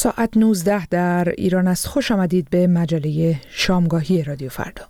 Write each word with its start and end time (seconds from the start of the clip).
ساعت 0.00 0.36
19 0.36 0.86
در 0.86 1.34
ایران 1.38 1.68
است. 1.68 1.86
خوش 1.86 2.10
آمدید 2.10 2.50
به 2.50 2.66
مجله 2.66 3.36
شامگاهی 3.50 4.22
رادیو 4.22 4.48
فردا. 4.48 4.82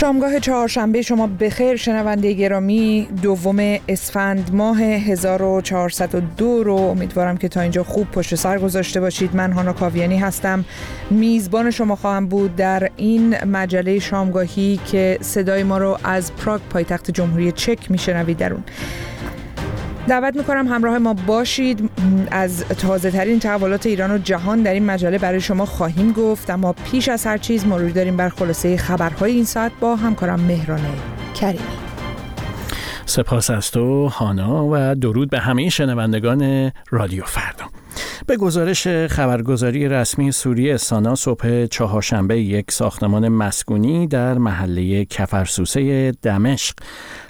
شامگاه 0.00 0.40
چهارشنبه 0.40 1.02
شما 1.02 1.26
بخیر. 1.26 1.76
شنونده 1.76 2.32
گرامی 2.32 3.08
دوم 3.22 3.78
اسفند 3.88 4.50
ماه 4.54 4.82
1402 4.82 6.64
رو 6.64 6.74
امیدوارم 6.74 7.36
که 7.36 7.48
تا 7.48 7.60
اینجا 7.60 7.84
خوب 7.84 8.10
پشت 8.10 8.34
سر 8.34 8.58
گذاشته 8.58 9.00
باشید. 9.00 9.36
من 9.36 9.52
هانا 9.52 9.72
کاویانی 9.72 10.18
هستم. 10.18 10.64
میزبان 11.10 11.70
شما 11.70 11.96
خواهم 11.96 12.26
بود 12.26 12.56
در 12.56 12.90
این 12.96 13.44
مجله 13.44 13.98
شامگاهی 13.98 14.80
که 14.86 15.18
صدای 15.20 15.62
ما 15.62 15.78
رو 15.78 15.98
از 16.04 16.32
پراگ 16.36 16.60
پایتخت 16.70 17.10
جمهوری 17.10 17.52
چک 17.52 17.90
میشنوید 17.90 18.38
در 18.38 18.52
اون. 18.52 18.64
دعوت 20.08 20.36
می‌کنم 20.36 20.68
همراه 20.68 20.98
ما 20.98 21.14
باشید. 21.14 21.90
از 22.30 22.64
تازه 22.64 23.10
ترین 23.10 23.38
تحولات 23.38 23.86
ایران 23.86 24.10
و 24.10 24.18
جهان 24.18 24.62
در 24.62 24.72
این 24.72 24.86
مجله 24.86 25.18
برای 25.18 25.40
شما 25.40 25.66
خواهیم 25.66 26.12
گفت. 26.12 26.50
اما 26.50 26.72
پیش 26.72 27.08
از 27.08 27.26
هر 27.26 27.38
چیز 27.38 27.66
مروری 27.66 27.92
داریم 27.92 28.16
بر 28.16 28.28
خلاصه 28.28 28.76
خبرهای 28.76 29.32
این 29.32 29.44
ساعت 29.44 29.72
با 29.80 29.96
همکارم 29.96 30.40
مهران 30.40 30.80
کریمی 31.34 31.64
سپاس 33.06 33.50
از 33.50 33.70
تو 33.70 34.06
هانا 34.06 34.68
و 34.72 34.94
درود 34.94 35.30
به 35.30 35.38
همه 35.38 35.68
شنوندگان 35.68 36.72
رادیو 36.90 37.24
فردا. 37.24 37.64
به 38.26 38.36
گزارش 38.36 38.88
خبرگزاری 38.88 39.88
رسمی 39.88 40.32
سوریه 40.32 40.76
سانا 40.76 41.14
صبح 41.14 41.66
چهارشنبه 41.66 42.40
یک 42.40 42.70
ساختمان 42.70 43.28
مسکونی 43.28 44.06
در 44.06 44.38
محله 44.38 45.04
کفرسوسه 45.04 46.12
دمشق 46.22 46.74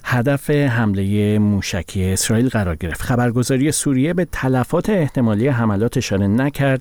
هدف 0.04 0.50
حمله 0.50 1.38
موشکی 1.38 2.04
اسرائیل 2.04 2.48
قرار 2.48 2.76
گرفت. 2.76 3.02
خبرگزاری 3.02 3.72
سوریه 3.72 4.14
به 4.14 4.26
تلفات 4.32 4.90
احتمالی 4.90 5.48
حملات 5.48 5.96
اشاره 5.96 6.26
نکرد 6.26 6.80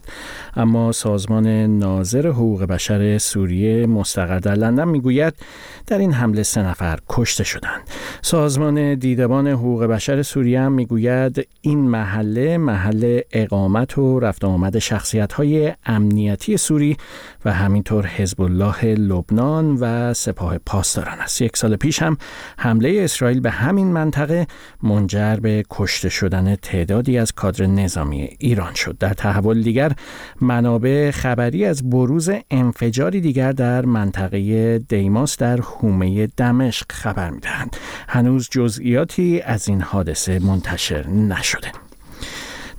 اما 0.55 0.91
سازمان 0.91 1.47
ناظر 1.77 2.27
حقوق 2.27 2.63
بشر 2.63 3.17
سوریه 3.17 3.88
مستقر 3.88 4.39
در 4.39 4.55
لندن 4.55 4.88
می‌گوید 4.88 5.33
در 5.88 5.97
این 5.97 6.13
حمله 6.13 6.44
سه 6.44 6.61
نفر 6.61 6.99
کشته 7.09 7.44
شدند. 7.44 7.81
سازمان 8.21 8.95
دیدبان 8.95 9.47
حقوق 9.47 9.83
بشر 9.83 10.21
سوریه 10.21 10.61
هم 10.61 10.71
می‌گوید 10.71 11.47
این 11.61 11.79
محله 11.79 12.57
محل 12.57 13.19
اقامت 13.31 13.98
و 14.00 14.19
رفت 14.19 14.45
آمد 14.45 14.80
شخصیت 14.80 15.33
های 15.33 15.73
امنیتی 15.86 16.58
سوری 16.58 16.97
و 17.45 17.53
همینطور 17.53 18.06
حزب 18.06 18.41
الله 18.41 18.86
لبنان 18.86 19.78
و 19.80 20.14
سپاه 20.14 20.58
پاسداران 20.58 21.19
است. 21.19 21.41
یک 21.41 21.58
سال 21.58 21.75
پیش 21.75 22.02
هم 22.02 22.17
حمله 22.58 23.02
اسرائیل 23.03 23.39
به 23.39 23.52
همین 23.52 23.88
منطقه 23.88 24.47
منجر 24.83 25.36
به 25.36 25.64
کشته 25.69 26.09
شدن 26.09 26.56
تعدادی 26.56 27.17
از 27.17 27.31
کادر 27.31 27.66
نظامی 27.66 28.30
ایران 28.39 28.73
شد. 28.73 28.97
در 28.97 29.14
تحول 29.14 29.61
دیگر 29.61 29.91
منابع 30.41 31.11
خبری 31.11 31.66
از 31.66 31.89
بروز 31.89 32.30
انفجاری 32.52 33.22
دیگر 33.22 33.52
در 33.52 33.86
منطقه 33.86 34.80
دیماس 34.80 35.38
در 35.38 35.61
حومه 35.61 36.28
دمشق 36.28 36.91
خبر 36.91 37.30
می‌دهند. 37.30 37.75
هنوز 38.08 38.50
جزئیاتی 38.52 39.41
از 39.41 39.69
این 39.69 39.81
حادثه 39.81 40.39
منتشر 40.39 41.08
نشده. 41.08 41.88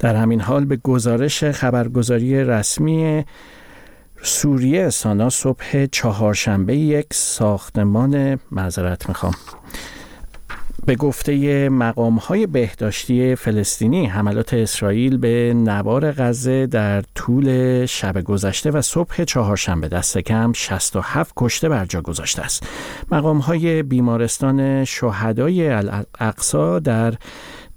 در 0.00 0.16
همین 0.16 0.40
حال 0.40 0.64
به 0.64 0.76
گزارش 0.76 1.44
خبرگزاری 1.44 2.44
رسمی 2.44 3.24
سوریه 4.22 4.90
سانا 4.90 5.30
صبح 5.30 5.86
چهارشنبه 5.86 6.76
یک 6.76 7.06
ساختمان 7.12 8.38
معذرت 8.50 9.08
می‌خوام. 9.08 9.34
به 10.86 10.96
گفته 10.96 11.68
مقام 11.68 12.16
های 12.16 12.46
بهداشتی 12.46 13.34
فلسطینی 13.34 14.06
حملات 14.06 14.54
اسرائیل 14.54 15.16
به 15.16 15.54
نوار 15.56 16.12
غزه 16.12 16.66
در 16.66 17.02
طول 17.14 17.86
شب 17.86 18.22
گذشته 18.22 18.70
و 18.70 18.82
صبح 18.82 19.24
چهارشنبه 19.24 19.88
دست 19.88 20.18
کم 20.18 20.52
67 20.52 21.32
کشته 21.36 21.68
بر 21.68 21.84
جا 21.84 22.00
گذاشته 22.00 22.42
است. 22.42 22.66
مقام 23.12 23.38
های 23.38 23.82
بیمارستان 23.82 24.84
شهدای 24.84 25.68
الاقصا 25.68 26.78
در 26.78 27.14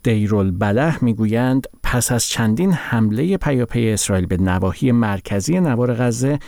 دیرالبله 0.03 1.03
می‌گویند 1.03 1.68
پس 1.84 2.12
از 2.12 2.28
چندین 2.28 2.74
حمله 2.74 3.38
پیاپی 3.38 3.90
اسرائیل 3.90 4.25
به 4.25 4.38
نواحی 4.38 4.91
مرکزی 4.91 5.59
نوار 5.59 5.94
غزه 5.94 6.40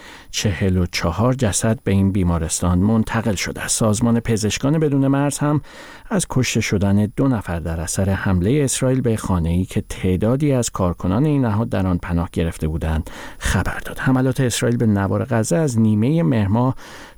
چهار 0.92 1.34
جسد 1.34 1.80
به 1.84 1.92
این 1.92 2.12
بیمارستان 2.12 2.80
منتقل 2.80 3.36
شده 3.36 3.68
سازمان 3.68 4.20
پزشکان 4.20 4.80
بدون 4.80 5.08
مرز 5.08 5.38
هم 5.38 5.62
از 6.10 6.26
کشته 6.30 6.62
شدن 6.62 7.06
دو 7.16 7.28
نفر 7.28 7.60
در 7.60 7.82
اثر 7.82 8.10
حمله 8.10 8.62
اسرائیل 8.64 9.02
به 9.02 9.18
خانه 9.18 9.50
ای 9.50 9.66
که 9.66 9.82
تعدادی 9.82 10.52
از 10.52 10.70
کارکنان 10.70 11.26
این 11.26 11.46
نهاد 11.46 11.70
در 11.70 11.88
آن 11.88 11.98
پناه 11.98 12.30
گرفته 12.32 12.68
بودند 12.68 13.10
خبر 13.40 13.80
داد. 13.86 14.00
حملات 14.00 14.40
اسرائیل 14.40 14.78
به 14.78 14.86
نوار 14.86 15.26
غزه 15.26 15.56
از 15.56 15.80
نیمه 15.80 16.24
مهر 16.24 16.48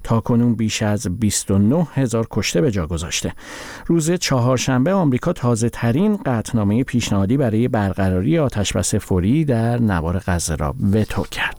تا 0.07 0.19
کنون 0.19 0.55
بیش 0.55 0.83
از 0.83 1.07
29 1.19 1.87
هزار 1.93 2.27
کشته 2.31 2.61
به 2.61 2.71
جا 2.71 2.87
گذاشته. 2.87 3.33
روز 3.85 4.11
چهارشنبه 4.11 4.93
آمریکا 4.93 5.33
تازه 5.33 5.69
ترین 5.69 6.17
قطعنامه 6.25 6.83
پیشنهادی 6.83 7.37
برای 7.37 7.67
برقراری 7.67 8.39
آتشبس 8.39 8.95
فوری 8.95 9.45
در 9.45 9.81
نوار 9.81 10.21
غزه 10.27 10.55
را 10.55 10.75
وتو 10.93 11.23
کرد. 11.23 11.57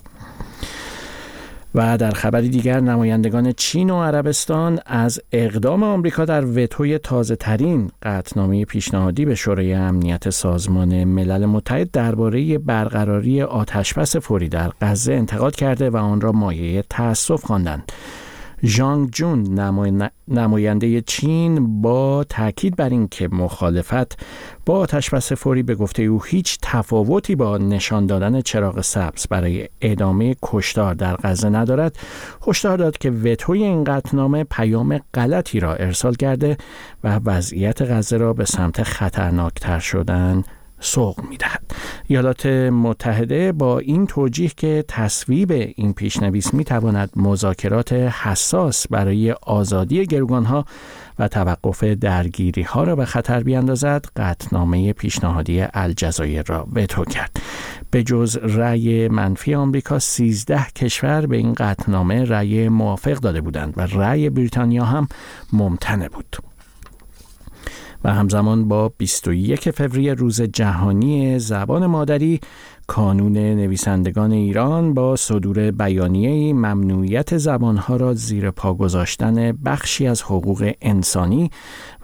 و 1.75 1.99
در 1.99 2.11
خبری 2.11 2.49
دیگر 2.49 2.81
نمایندگان 2.81 3.53
چین 3.53 3.91
و 3.91 4.03
عربستان 4.03 4.79
از 4.87 5.21
اقدام 5.33 5.83
آمریکا 5.83 6.25
در 6.25 6.45
وتوی 6.45 6.99
تازه 6.99 7.37
ترین 7.37 7.91
قطنامه 8.03 8.65
پیشنهادی 8.65 9.25
به 9.25 9.35
شورای 9.35 9.75
امنیت 9.75 10.31
سازمان 10.31 11.05
ملل 11.05 11.47
متحد 11.47 11.91
درباره 11.91 12.59
برقراری 12.59 13.43
آتشبس 13.43 14.17
فوری 14.17 14.49
در 14.49 14.73
غزه 14.81 15.13
انتقاد 15.13 15.57
کرده 15.57 15.91
و 15.91 15.97
آن 15.97 16.21
را 16.21 16.33
مایه 16.33 16.85
تأسف 16.91 17.45
خواندند. 17.45 17.93
ژانگ 18.65 19.11
جون 19.11 19.59
نماینده 20.29 21.01
چین 21.01 21.83
با 21.83 22.25
تاکید 22.29 22.77
بر 22.77 22.89
اینکه 22.89 23.29
مخالفت 23.29 24.19
با 24.67 24.79
آتشبس 24.79 25.33
فوری 25.33 25.63
به 25.63 25.75
گفته 25.75 26.03
او 26.03 26.23
هیچ 26.23 26.59
تفاوتی 26.63 27.35
با 27.35 27.59
نشان 27.59 28.07
دادن 28.07 28.41
چراغ 28.41 28.81
سبز 28.81 29.27
برای 29.27 29.69
ادامه 29.81 30.37
کشتار 30.43 30.95
در 30.95 31.17
غزه 31.17 31.49
ندارد 31.49 31.99
هشدار 32.47 32.79
داد 32.79 32.99
که 32.99 33.11
وتوی 33.11 33.63
این 33.63 33.85
قطعنامه 33.85 34.45
پیام 34.45 35.01
غلطی 35.15 35.61
را 35.61 35.75
ارسال 35.75 36.15
کرده 36.15 36.57
و 37.05 37.21
وضعیت 37.25 37.83
غزه 37.83 38.17
را 38.17 38.33
به 38.33 38.45
سمت 38.45 38.83
خطرناکتر 38.83 39.79
شدن 39.79 40.45
سوق 40.81 41.21
می‌دهد. 41.31 41.63
ایالات 42.07 42.47
متحده 42.47 43.53
با 43.53 43.79
این 43.79 44.07
توجیه 44.07 44.51
که 44.57 44.85
تصویب 44.89 45.51
این 45.51 45.93
پیشنویس 45.93 46.55
می 46.55 46.65
تواند 46.65 47.11
مذاکرات 47.17 47.93
حساس 47.93 48.89
برای 48.89 49.33
آزادی 49.33 50.07
گروگانها 50.07 50.65
و 51.19 51.29
توقف 51.29 51.85
درگیری 51.85 52.63
ها 52.63 52.85
را 52.85 52.97
به 52.97 53.05
خطر 53.05 53.43
بیاندازد 53.43 54.07
قطنامه 54.17 54.93
پیشنهادی 54.93 55.65
الجزایر 55.75 56.43
را 56.43 56.67
وتو 56.73 57.05
کرد. 57.05 57.37
به 57.91 58.03
جز 58.03 58.37
رأی 58.37 59.09
منفی 59.09 59.55
آمریکا 59.55 59.99
13 59.99 60.67
کشور 60.77 61.27
به 61.27 61.37
این 61.37 61.53
قطنامه 61.53 62.25
رأی 62.25 62.69
موافق 62.69 63.15
داده 63.15 63.41
بودند 63.41 63.75
و 63.77 63.81
رأی 63.81 64.31
بریتانیا 64.31 64.85
هم 64.85 65.09
ممتنع 65.53 66.09
بود. 66.09 66.48
و 68.05 68.13
همزمان 68.13 68.69
با 68.69 68.89
21 68.99 69.71
فوریه 69.71 70.15
روز 70.15 70.43
جهانی 70.43 71.39
زبان 71.39 71.87
مادری 71.87 72.41
کانون 72.89 73.33
نویسندگان 73.33 74.33
ایران 74.33 74.95
با 74.95 75.17
صدور 75.17 75.71
بیانیه 75.71 76.53
ممنوعیت 76.53 77.39
زبانها 77.39 77.97
را 77.97 78.15
زیر 78.15 78.51
پا 78.51 78.75
گذاشتن 78.75 79.53
بخشی 79.53 80.07
از 80.07 80.23
حقوق 80.23 80.73
انسانی 80.81 81.51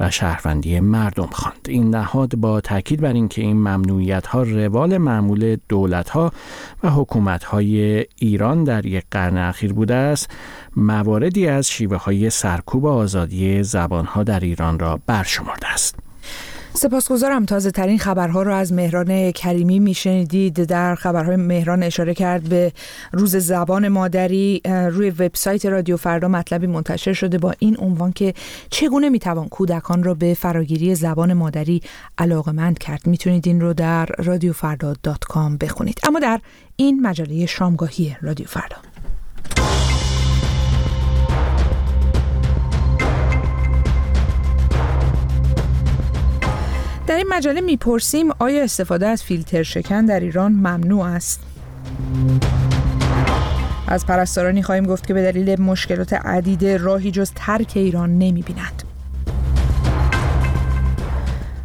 و 0.01 0.11
شهروندی 0.11 0.81
مردم 0.81 1.29
خواند. 1.33 1.67
این 1.69 1.91
نهاد 1.95 2.37
با 2.37 2.61
تاکید 2.61 3.01
بر 3.01 3.13
اینکه 3.13 3.43
این 3.43 3.57
ممنوعیت 3.57 4.27
ها 4.27 4.43
روال 4.43 4.99
معمول 4.99 5.57
دولت 5.69 6.09
ها 6.09 6.33
و 6.83 6.91
حکومت 6.91 7.45
های 7.45 8.05
ایران 8.17 8.65
در 8.65 8.87
یک 8.87 9.05
قرن 9.11 9.37
اخیر 9.37 9.73
بوده 9.73 9.95
است 9.95 10.31
مواردی 10.77 11.49
از 11.49 11.71
شیوه 11.71 11.97
های 11.97 12.31
سرکوب 12.31 12.87
آزادی 12.87 13.63
زبان 13.63 14.05
ها 14.05 14.23
در 14.23 14.41
ایران 14.41 14.79
را 14.79 15.01
برشمرده 15.07 15.73
است. 15.73 16.04
سپاسگزارم. 16.77 17.45
تازه 17.45 17.71
ترین 17.71 17.99
خبرها 17.99 18.43
رو 18.43 18.55
از 18.55 18.73
مهران 18.73 19.31
کریمی 19.31 19.79
میشنیدید. 19.79 20.65
در 20.65 20.95
خبرهای 20.95 21.37
مهران 21.37 21.83
اشاره 21.83 22.15
کرد 22.15 22.43
به 22.43 22.73
روز 23.13 23.37
زبان 23.37 23.89
مادری 23.89 24.61
روی 24.65 25.11
وبسایت 25.11 25.67
رادیو 25.67 25.97
فردا 25.97 26.29
مطلبی 26.29 26.67
منتشر 26.67 27.13
شده 27.13 27.39
با 27.39 27.55
این 27.59 27.77
عنوان 27.79 28.13
که 28.13 28.35
چگونه 28.71 29.09
می‌توان 29.09 29.49
کودکان 29.49 30.03
را 30.03 30.15
به 30.15 30.35
فراگیری 30.35 30.95
زبان 30.95 31.33
مادری 31.33 31.83
علاقمند 32.19 32.79
کرد. 32.79 33.07
می‌تونید 33.07 33.49
این 33.49 33.61
رو 33.61 33.73
در 33.73 34.07
رادیو 34.07 34.53
بخونید. 35.61 36.01
اما 36.09 36.19
در 36.19 36.41
این 36.77 37.03
مجله 37.03 37.47
شامگاهی 37.47 38.17
رادیو 38.23 38.47
فردا. 38.47 38.94
این 47.13 47.27
مجله 47.29 47.61
می‌پرسیم 47.61 48.31
آیا 48.39 48.63
استفاده 48.63 49.07
از 49.07 49.23
فیلتر 49.23 49.63
شکن 49.63 50.05
در 50.05 50.21
ایران 50.21 50.53
ممنوع 50.53 51.05
است؟ 51.05 51.41
از 53.89 54.07
پرستارانی 54.07 54.63
خواهیم 54.63 54.87
گفت 54.87 55.07
که 55.07 55.15
به 55.15 55.33
دلیل 55.33 55.61
مشکلات 55.61 56.13
عدید 56.13 56.67
راهی 56.67 57.11
جز 57.11 57.33
ترک 57.35 57.73
ایران 57.75 58.19
نمی‌بینند. 58.19 58.83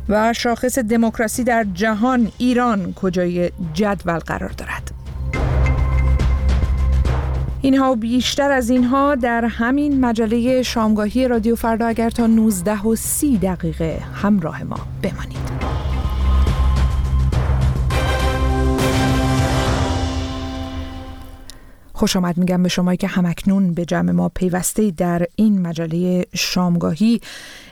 و 0.10 0.34
شاخص 0.34 0.80
دموکراسی 0.80 1.44
در 1.44 1.66
جهان 1.74 2.32
ایران 2.38 2.94
کجای 2.94 3.52
جدول 3.74 4.20
قرار 4.20 4.50
دارد 4.50 4.92
اینها 7.62 7.96
بیشتر 7.96 8.52
از 8.52 8.70
اینها 8.70 9.16
در 9.16 9.46
همین 9.46 10.06
مجله 10.06 10.64
شامگاهی 10.64 11.28
رادیو 11.28 11.56
فردا 11.56 11.88
اگر 11.88 12.10
تا 12.10 12.28
19 12.28 12.82
و 12.82 12.96
30 12.96 13.38
دقیقه 13.38 14.00
همراه 14.14 14.64
ما 14.64 14.80
بمانید. 15.04 15.69
خوش 22.00 22.16
آمد 22.16 22.38
میگم 22.38 22.63
به 22.63 22.69
شمایی 22.69 22.98
که 22.98 23.07
همکنون 23.07 23.74
به 23.74 23.86
جمع 23.86 24.12
ما 24.12 24.30
پیوسته 24.30 24.92
در 24.92 25.25
این 25.36 25.62
مجله 25.62 26.25
شامگاهی. 26.36 27.22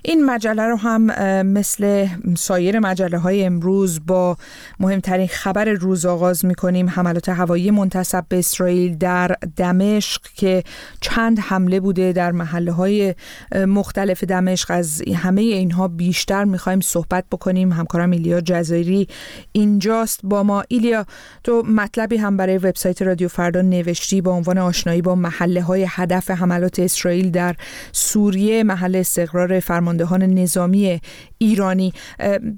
این 0.04 0.26
مجله 0.26 0.64
رو 0.64 0.76
هم 0.76 1.02
مثل 1.46 2.08
سایر 2.38 2.80
مجله 2.80 3.18
های 3.18 3.44
امروز 3.44 4.06
با 4.06 4.38
مهمترین 4.80 5.28
خبر 5.28 5.66
روز 5.66 6.06
آغاز 6.06 6.46
می 6.46 6.56
کنیم 6.56 6.90
حملات 6.90 7.30
هوایی 7.30 7.72
منتصب 7.72 8.26
به 8.30 8.40
اسرائیل 8.40 8.98
در 8.98 9.36
دمشق 9.56 10.22
که 10.36 10.64
چند 11.02 11.40
حمله 11.40 11.80
بوده 11.80 12.12
در 12.12 12.32
محله 12.32 12.72
های 12.72 13.16
مختلف 13.56 14.24
دمشق. 14.24 14.72
از 14.72 15.04
همه 15.16 15.42
اینها 15.42 15.88
بیشتر 15.88 16.44
می‌خوایم 16.44 16.80
صحبت 16.82 17.26
بکنیم. 17.32 17.72
همکارم 17.72 18.12
ایلیا 18.12 18.42
جزایری 18.42 19.08
اینجاست 19.52 20.20
با 20.24 20.44
ما. 20.44 20.64
ایلیا 20.68 21.06
تو 21.44 21.64
مطلبی 21.68 22.18
هم 22.18 22.38
برای 22.38 22.58
وبسایت 22.58 23.02
رادیو 23.02 23.28
فردا 23.28 23.62
نوشتی؟ 23.62 24.17
با 24.22 24.32
عنوان 24.32 24.58
آشنایی 24.58 25.02
با 25.02 25.16
محله 25.16 25.62
های 25.62 25.86
هدف 25.90 26.32
حملات 26.32 26.80
اسرائیل 26.80 27.32
در 27.32 27.56
سوریه 27.92 28.64
محل 28.64 28.96
استقرار 28.96 29.60
فرمان 29.60 29.88
فرماندهان 29.88 30.24
نظامی 30.24 31.02
ایرانی. 31.38 31.94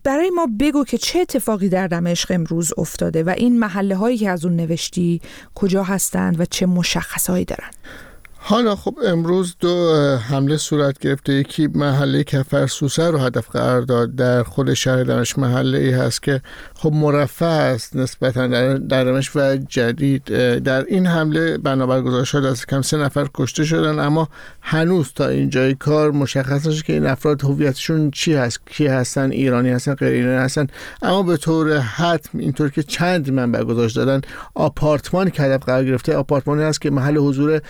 برای 0.04 0.30
ما 0.30 0.48
بگو 0.60 0.84
که 0.84 0.98
چه 0.98 1.20
اتفاقی 1.20 1.70
در 1.70 1.88
دمشق 1.88 2.32
امروز 2.32 2.74
افتاده 2.78 3.24
و 3.24 3.34
این 3.38 3.60
محله 3.60 3.96
هایی 3.96 4.18
که 4.18 4.30
از 4.30 4.46
اون 4.46 4.56
نوشتی 4.56 5.22
کجا 5.56 5.84
هستند 5.84 6.40
و 6.40 6.46
چه 6.46 6.66
مشخصهایی 6.66 7.46
دارند 7.46 7.76
حالا 8.42 8.76
خب 8.76 8.98
امروز 9.06 9.56
دو 9.60 9.96
حمله 10.30 10.58
صورت 10.58 11.00
گرفته. 11.00 11.34
یکی 11.34 11.68
محله 11.68 12.24
کفر 12.24 12.68
سوسه 12.68 13.12
رو 13.12 13.18
هدف 13.18 13.50
قرار 13.50 13.82
داد. 13.82 14.16
در 14.16 14.44
خود 14.44 14.74
شهر 14.74 15.04
دمشق 15.04 15.40
محله 15.40 15.78
ای 15.78 15.90
هست 15.92 16.24
که 16.24 16.42
خب 16.76 16.94
مرفع 16.94 17.46
است 17.46 17.96
نسبتا 17.96 18.48
در 18.78 19.04
دمشق 19.04 19.32
و 19.36 19.58
جدید. 19.70 20.24
در 20.64 20.86
این 20.86 21.06
حمله 21.06 21.58
بنابر 21.58 22.02
گزارش 22.02 22.36
از 22.36 22.66
کم 22.66 22.82
سه 22.82 22.98
نفر 22.98 23.28
کشته 23.34 23.64
شدن 23.64 24.00
اما 24.00 24.30
هنوز 24.62 25.14
تا 25.14 25.28
اینجای 25.28 25.76
کار 25.76 26.12
مشخص 26.12 26.68
نشد 26.68 26.84
که 26.84 26.94
این 26.94 27.06
افراد 27.06 27.44
هویتشون 27.44 28.12
چی 28.12 28.34
هست 28.34 28.60
کی 28.66 28.88
هستن 28.88 29.32
ایرانی 29.32 29.70
هستن 29.70 29.94
غیر 29.94 30.14
ایرانی 30.14 30.38
هستن. 30.38 30.68
اما 31.02 31.24
به 31.24 31.38
طور 31.38 31.78
حتم 31.78 32.40
اینطور 32.40 32.70
که 32.70 32.84
چند 32.84 33.32
منبع 33.32 33.64
گزارش 33.64 33.94
دادن 33.94 34.22
آپارتمانی 34.54 35.32
که 35.32 35.44
هدف 35.44 35.64
قرار 35.66 35.86
گرفته 35.86 36.16
آپارتمانی 36.16 36.64
است 36.64 36.82
که 36.82 36.90
محل 36.90 37.18
حضور 37.18 37.62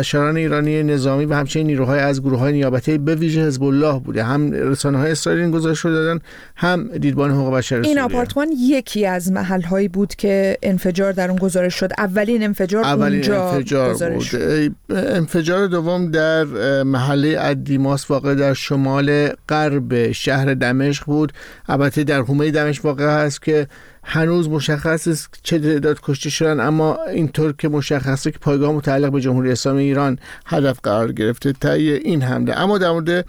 مستشاران 0.00 0.36
ایرانی 0.36 0.82
نظامی 0.82 1.24
و 1.24 1.34
همچنین 1.34 1.66
نیروهای 1.66 1.98
از 2.00 2.22
گروه 2.22 2.38
های 2.38 2.52
نیابتی 2.52 2.98
به 2.98 3.14
ویژه 3.14 3.46
حزب 3.46 3.62
الله 3.62 3.98
بوده. 3.98 4.24
هم 4.24 4.52
رسانه 4.52 4.98
های 4.98 5.10
اسرائیلی 5.10 5.50
گزارش 5.50 5.78
رو 5.78 5.90
دادن 5.90 6.20
هم 6.56 6.88
دیدبان 6.88 7.30
حقوق 7.30 7.54
بشر 7.54 7.80
این 7.80 7.98
آپارتمان 7.98 8.48
یکی 8.58 9.06
از 9.06 9.32
محل 9.32 9.62
هایی 9.62 9.88
بود 9.88 10.14
که 10.14 10.56
انفجار 10.62 11.12
در 11.12 11.30
اون 11.30 11.38
گزارش 11.38 11.74
شد. 11.74 11.90
اولین 11.98 12.42
انفجار 12.42 12.84
اولین 12.84 13.12
اونجا 13.12 13.50
انفجار 13.50 13.94
گزارش 13.94 14.14
بود 14.14 14.22
شد. 14.22 14.72
انفجار 14.90 15.66
دوم 15.66 16.10
در 16.10 16.44
محله 16.82 17.36
ادیماس 17.40 18.10
واقع 18.10 18.34
در 18.34 18.54
شمال 18.54 19.28
غرب 19.48 20.12
شهر 20.12 20.54
دمشق 20.54 21.04
بود. 21.04 21.32
البته 21.68 22.04
در 22.04 22.20
حومه 22.20 22.50
دمشق 22.50 22.84
واقع 22.84 23.06
هست 23.06 23.42
که 23.42 23.66
هنوز 24.04 24.48
مشخص 24.48 25.08
است 25.08 25.28
چه 25.42 25.58
تعداد 25.58 25.98
کشته 26.02 26.30
شدن 26.30 26.60
اما 26.60 26.98
اینطور 27.04 27.52
که 27.52 27.68
مشخصه 27.68 28.30
که 28.30 28.38
پایگاه 28.38 28.72
متعلق 28.72 29.12
به 29.12 29.20
جمهوری 29.20 29.52
اسلامی 29.52 29.82
ایران 29.82 30.18
هدف 30.46 30.80
قرار 30.82 31.12
گرفته 31.12 31.52
طی 31.52 31.90
این 31.90 32.22
حمله. 32.22 32.58
اما 32.58 32.78
در 32.78 32.90
مورد 32.90 33.26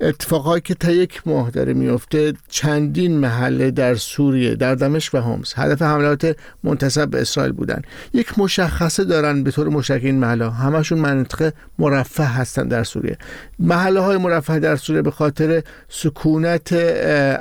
اتفاقهایی 0.00 0.60
که 0.60 0.74
تا 0.74 0.90
یک 0.90 1.22
ماه 1.26 1.50
داره 1.50 1.72
میفته 1.72 2.32
چندین 2.48 3.18
محله 3.18 3.70
در 3.70 3.94
سوریه 3.94 4.54
در 4.54 4.74
دمشق 4.74 5.14
و 5.14 5.18
همس 5.18 5.54
هدف 5.56 5.82
حملات 5.82 6.36
منتصب 6.64 7.10
به 7.10 7.20
اسرائیل 7.20 7.52
بودن. 7.52 7.82
یک 8.12 8.38
مشخصه 8.38 9.04
دارن 9.04 9.42
به 9.42 9.50
طور 9.50 9.68
مشترک 9.68 10.04
این 10.04 10.18
محله 10.18 10.50
همشون 10.50 10.98
منطقه 10.98 11.52
مرفه 11.78 12.24
هستن 12.24 12.68
در 12.68 12.84
سوریه. 12.84 13.18
محله 13.58 14.00
های 14.00 14.16
مرفه 14.16 14.58
در 14.58 14.76
سوریه 14.76 15.02
به 15.02 15.10
خاطر 15.10 15.62
سکونت 15.88 16.72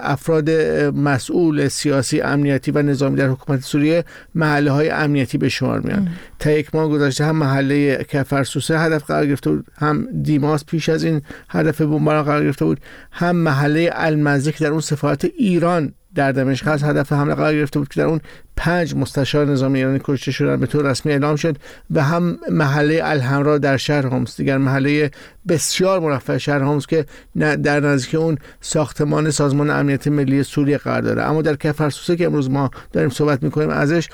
افراد 0.02 0.50
مسئول 0.96 1.68
سیاسی 1.68 2.22
امنیتی 2.22 2.72
و 2.72 2.82
نظامی 2.82 3.16
در 3.16 3.28
حکومت 3.28 3.62
سوریه 3.62 4.06
محله 4.36 4.72
های 4.72 4.90
امنیتی 4.90 5.38
به 5.38 5.50
شمار 5.50 5.80
میان. 5.80 6.10
تا 6.40 6.52
یک 6.52 6.76
ماه 6.76 7.12
هم 7.20 7.36
محله 7.36 8.04
کفرسوسه 8.04 8.80
هدف 8.80 9.04
قرار 9.04 9.26
گرفته 9.26 9.50
بود 9.50 9.66
هم 9.78 10.08
دیماس 10.22 10.66
پیش 10.66 10.90
از 10.90 11.04
این 11.04 11.22
هدف 11.50 11.82
بمباران 11.82 12.24
قرار 12.24 12.44
گرفته 12.44 12.66
بود 12.66 12.80
هم 13.12 13.36
محله 13.36 13.90
المزه 13.94 14.52
که 14.52 14.64
در 14.64 14.72
اون 14.72 14.82
سفارت 14.82 15.26
ایران 15.26 15.94
در 16.18 16.32
دمشق 16.32 16.68
هست. 16.68 16.84
هدف 16.84 17.14
حمله 17.14 17.36
قرار 17.36 17.54
گرفته 17.54 17.80
بود 17.80 17.88
که 17.88 18.02
در 18.02 18.08
اون 18.08 18.22
پنج 18.56 18.96
مستشار 18.96 19.46
نظام 19.46 19.74
ایرانی 19.74 20.00
کشته 20.04 20.32
شدن 20.32 20.58
به 20.58 20.66
طور 20.66 20.90
رسمی 20.90 21.12
اعلام 21.12 21.36
شد 21.36 21.58
و 21.92 22.04
هم 22.04 22.38
محله 22.52 23.02
الهمرا 23.04 23.58
در 23.58 23.78
شهر 23.78 24.06
هومس 24.06 24.38
دیگر 24.38 24.58
محله 24.58 25.12
بسیار 25.48 26.00
مرفع 26.00 26.38
شهر 26.38 26.60
هومس 26.60 26.88
که 26.88 27.06
در 27.36 27.80
نزدیک 27.80 28.16
اون 28.16 28.38
ساختمان 28.62 29.32
سازمان 29.32 29.70
امنیت 29.70 30.08
ملی 30.08 30.44
سوریه 30.44 30.78
قرار 30.78 31.02
داره. 31.02 31.24
اما 31.24 31.42
در 31.42 31.56
کفرسوسه 31.56 32.16
که 32.16 32.26
امروز 32.26 32.50
ما 32.50 32.72
داریم 32.94 33.10
صحبت 33.10 33.44
می‌کنیم 33.44 33.70
ازش 33.70 34.10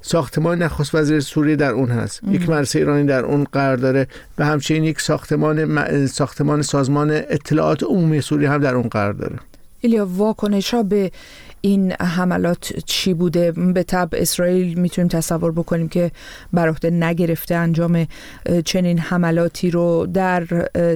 ساختمان 0.00 0.62
نخست 0.62 0.94
وزیر 0.94 1.20
سوریه 1.20 1.56
در 1.56 1.70
اون 1.70 1.88
هست. 1.88 2.24
ام. 2.24 2.34
یک 2.34 2.48
مدرسه 2.48 2.78
ایرانی 2.78 3.06
در 3.06 3.24
اون 3.24 3.44
قرار 3.52 3.76
داره 3.76 4.06
و 4.38 4.46
همچنین 4.46 4.84
یک 4.84 5.00
ساختمان 5.00 6.06
ساختمان 6.06 6.62
سازمان 6.62 7.10
اطلاعات 7.10 7.82
عمومی 7.82 8.20
سوریه 8.20 8.50
هم 8.50 8.58
در 8.58 8.74
اون 8.74 8.88
قرار 8.88 9.12
داره. 9.12 9.36
ایلیا 9.80 10.06
واکنش 10.06 10.74
ها 10.74 10.82
به 10.82 11.10
این 11.60 11.92
حملات 11.92 12.72
چی 12.86 13.14
بوده؟ 13.14 13.52
به 13.52 13.82
طب 13.82 14.08
اسرائیل 14.12 14.78
می‌تونیم 14.78 15.08
تصور 15.08 15.52
بکنیم 15.52 15.88
که 15.88 16.10
بر 16.52 16.68
عهده 16.68 16.90
نگرفته 16.90 17.54
انجام 17.54 18.06
چنین 18.64 18.98
حملاتی 18.98 19.70
رو 19.70 20.06
در 20.14 20.44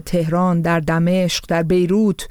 تهران 0.06 0.60
در 0.60 0.80
دمشق 0.80 1.44
در 1.49 1.62
بیروت. 1.62 2.28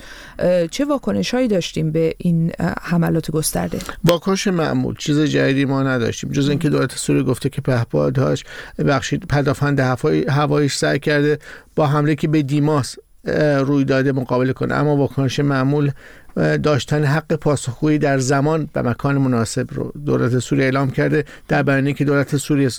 چه 0.71 0.85
واکنش 0.85 1.33
هایی 1.33 1.47
داشتیم 1.47 1.91
به 1.91 2.15
این 2.17 2.51
حملات 2.81 3.31
گسترده؟ 3.31 3.79
واکنش 4.03 4.47
معمول. 4.47 4.95
چیز 4.97 5.19
جدیدی 5.19 5.65
ما 5.65 5.83
نداشتیم. 5.83 6.31
جز 6.31 6.49
اینکه 6.49 6.69
دولت 6.69 6.95
سوریه 6.95 7.23
گفته 7.23 7.49
که 7.49 7.61
پهپادهاش 7.61 8.43
بخشید 8.87 9.25
پدافند 9.25 9.79
هوایش 10.29 10.75
سعی 10.75 10.99
کرده 10.99 11.39
با 11.75 11.87
حمله 11.87 12.15
که 12.15 12.27
به 12.27 12.41
دیماس 12.41 12.95
روی 13.65 13.83
داده 13.83 14.11
مقابله 14.11 14.53
کنه. 14.53 14.75
اما 14.75 14.95
واکنش 14.95 15.39
معمول 15.39 15.91
داشتن 16.35 17.03
حق 17.03 17.33
پاسخگویی 17.33 17.97
در 17.97 18.17
زمان 18.17 18.69
و 18.75 18.83
مکان 18.83 19.17
مناسب 19.17 19.67
رو 19.71 19.93
دولت 20.05 20.39
سوریه 20.39 20.65
اعلام 20.65 20.91
کرده. 20.91 21.25
در 21.47 21.63
بیانیه 21.63 21.93
که 21.93 22.05
دولت 22.05 22.37
سوریه 22.37 22.69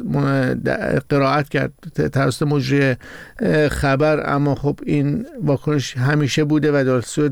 قرائت 1.08 1.48
کرد 1.48 1.72
توسط 2.12 2.42
مجری 2.42 2.94
خبر. 3.70 4.34
اما 4.34 4.54
خب 4.54 4.80
این 4.86 5.26
واکنش 5.42 5.96
همیشه 5.96 6.44
بوده 6.44 6.72
و 6.72 6.84
دولت 6.84 7.06
سوریه 7.06 7.30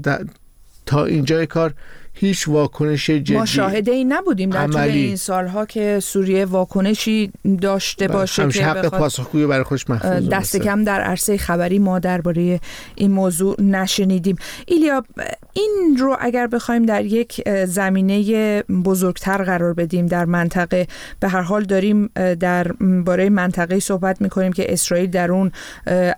تا 0.87 1.05
اینجای 1.05 1.47
کار 1.47 1.75
هیچ 2.21 2.49
واکنش 2.49 3.11
جدی 3.11 3.35
ما 3.35 3.47
شاهده 3.47 3.93
ای 3.93 4.05
نبودیم 4.05 4.51
در 4.51 4.67
طول 4.67 4.81
این 4.81 5.17
سالها 5.17 5.67
که 5.67 6.01
سوریه 6.01 6.45
واکنشی 6.45 7.33
داشته 7.61 8.09
باشه 8.09 8.49
که 8.49 8.67
حق 8.67 8.89
پاسخگویی 8.89 9.47
برای 9.47 9.65
خودش 9.65 9.91
محفوظ 9.91 10.29
دست 10.29 10.57
کم 10.57 10.85
در 10.85 11.01
عرصه 11.01 11.37
خبری 11.37 11.79
ما 11.79 11.99
درباره 11.99 12.61
این 12.95 13.11
موضوع 13.11 13.63
نشنیدیم. 13.63 14.37
ایلیا 14.67 15.05
این 15.53 15.97
رو 15.99 16.17
اگر 16.21 16.47
بخوایم 16.47 16.87
در 16.87 17.05
یک 17.05 17.49
زمینه 17.65 18.63
بزرگتر 18.63 19.45
قرار 19.45 19.75
بدیم 19.75 20.07
در 20.07 20.25
منطقه 20.25 20.87
به 21.21 21.29
هر 21.29 21.41
حال 21.41 21.65
داریم 21.65 22.11
در 22.41 22.73
باره 23.05 23.31
منطقه 23.31 23.81
صحبت 23.81 24.21
می‌کنیم 24.21 24.53
که 24.53 24.73
اسرائیل 24.73 25.11
در 25.11 25.33
اون 25.33 25.53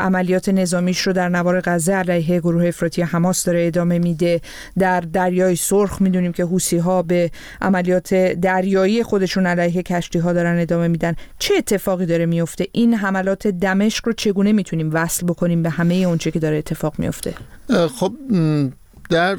عملیات 0.00 0.49
نظامیش 0.49 1.00
رو 1.00 1.12
در 1.12 1.28
نوار 1.28 1.61
غزه 1.61 1.92
علیه 1.92 2.40
گروه 2.40 2.66
افراطی 2.66 3.02
حماس 3.02 3.45
داره 3.45 3.66
ادامه 3.66 3.99
میده. 3.99 4.40
در 4.78 5.00
دریای 5.00 5.57
سرخ 5.57 5.89
سرخ 5.90 6.02
می‌دونیم 6.02 6.32
که 6.32 6.44
حوسی 6.44 6.78
ها 6.78 7.02
به 7.02 7.30
عملیات 7.61 8.14
دریایی 8.14 9.02
خودشون 9.02 9.47
علیه 9.47 9.82
کشتی 9.82 10.18
ها 10.18 10.32
دارن 10.32 10.59
ادامه 10.59 10.88
میدن. 10.88 11.14
چه 11.38 11.54
اتفاقی 11.59 12.06
داره 12.06 12.26
میفته 12.26 12.66
این 12.73 12.94
حملات 12.94 13.47
دمشق 13.47 14.06
رو 14.06 14.12
چگونه 14.12 14.52
می‌تونیم 14.52 14.90
وصل 14.92 15.26
بکنیم 15.26 15.62
به 15.62 15.70
همه 15.70 15.94
اونچه 15.94 16.30
که 16.30 16.38
داره 16.38 16.56
اتفاق 16.56 16.94
میفته 16.99 17.35
خب 17.99 18.12
در 19.11 19.37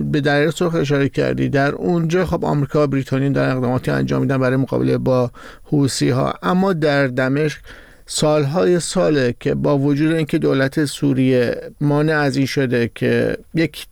به 0.00 0.20
دریای 0.20 0.50
سرخ 0.50 0.74
اشاره 0.74 1.08
کردی 1.08 1.48
در 1.48 1.72
اونجا 1.72 2.26
خب 2.26 2.44
آمریکا 2.44 2.84
و 2.84 2.86
بریتانیا 2.86 3.28
در 3.28 3.50
اقداماتی 3.50 3.90
انجام 3.90 4.20
میدن 4.20 4.38
برای 4.38 4.56
مقابله 4.56 4.98
با 4.98 5.30
حوسی 5.64 6.08
ها 6.10 6.34
اما 6.42 6.72
در 6.72 7.06
دمشق 7.06 7.58
سالهای 8.06 8.80
ساله 8.80 9.34
که 9.40 9.54
با 9.54 9.78
وجود 9.78 10.12
اینکه 10.12 10.38
دولت 10.38 10.84
سوریه 10.84 11.60
مانع 11.80 12.18
از 12.18 12.36
این 12.36 12.46
شده 12.46 12.90
که 12.94 13.36
یک 13.54 13.86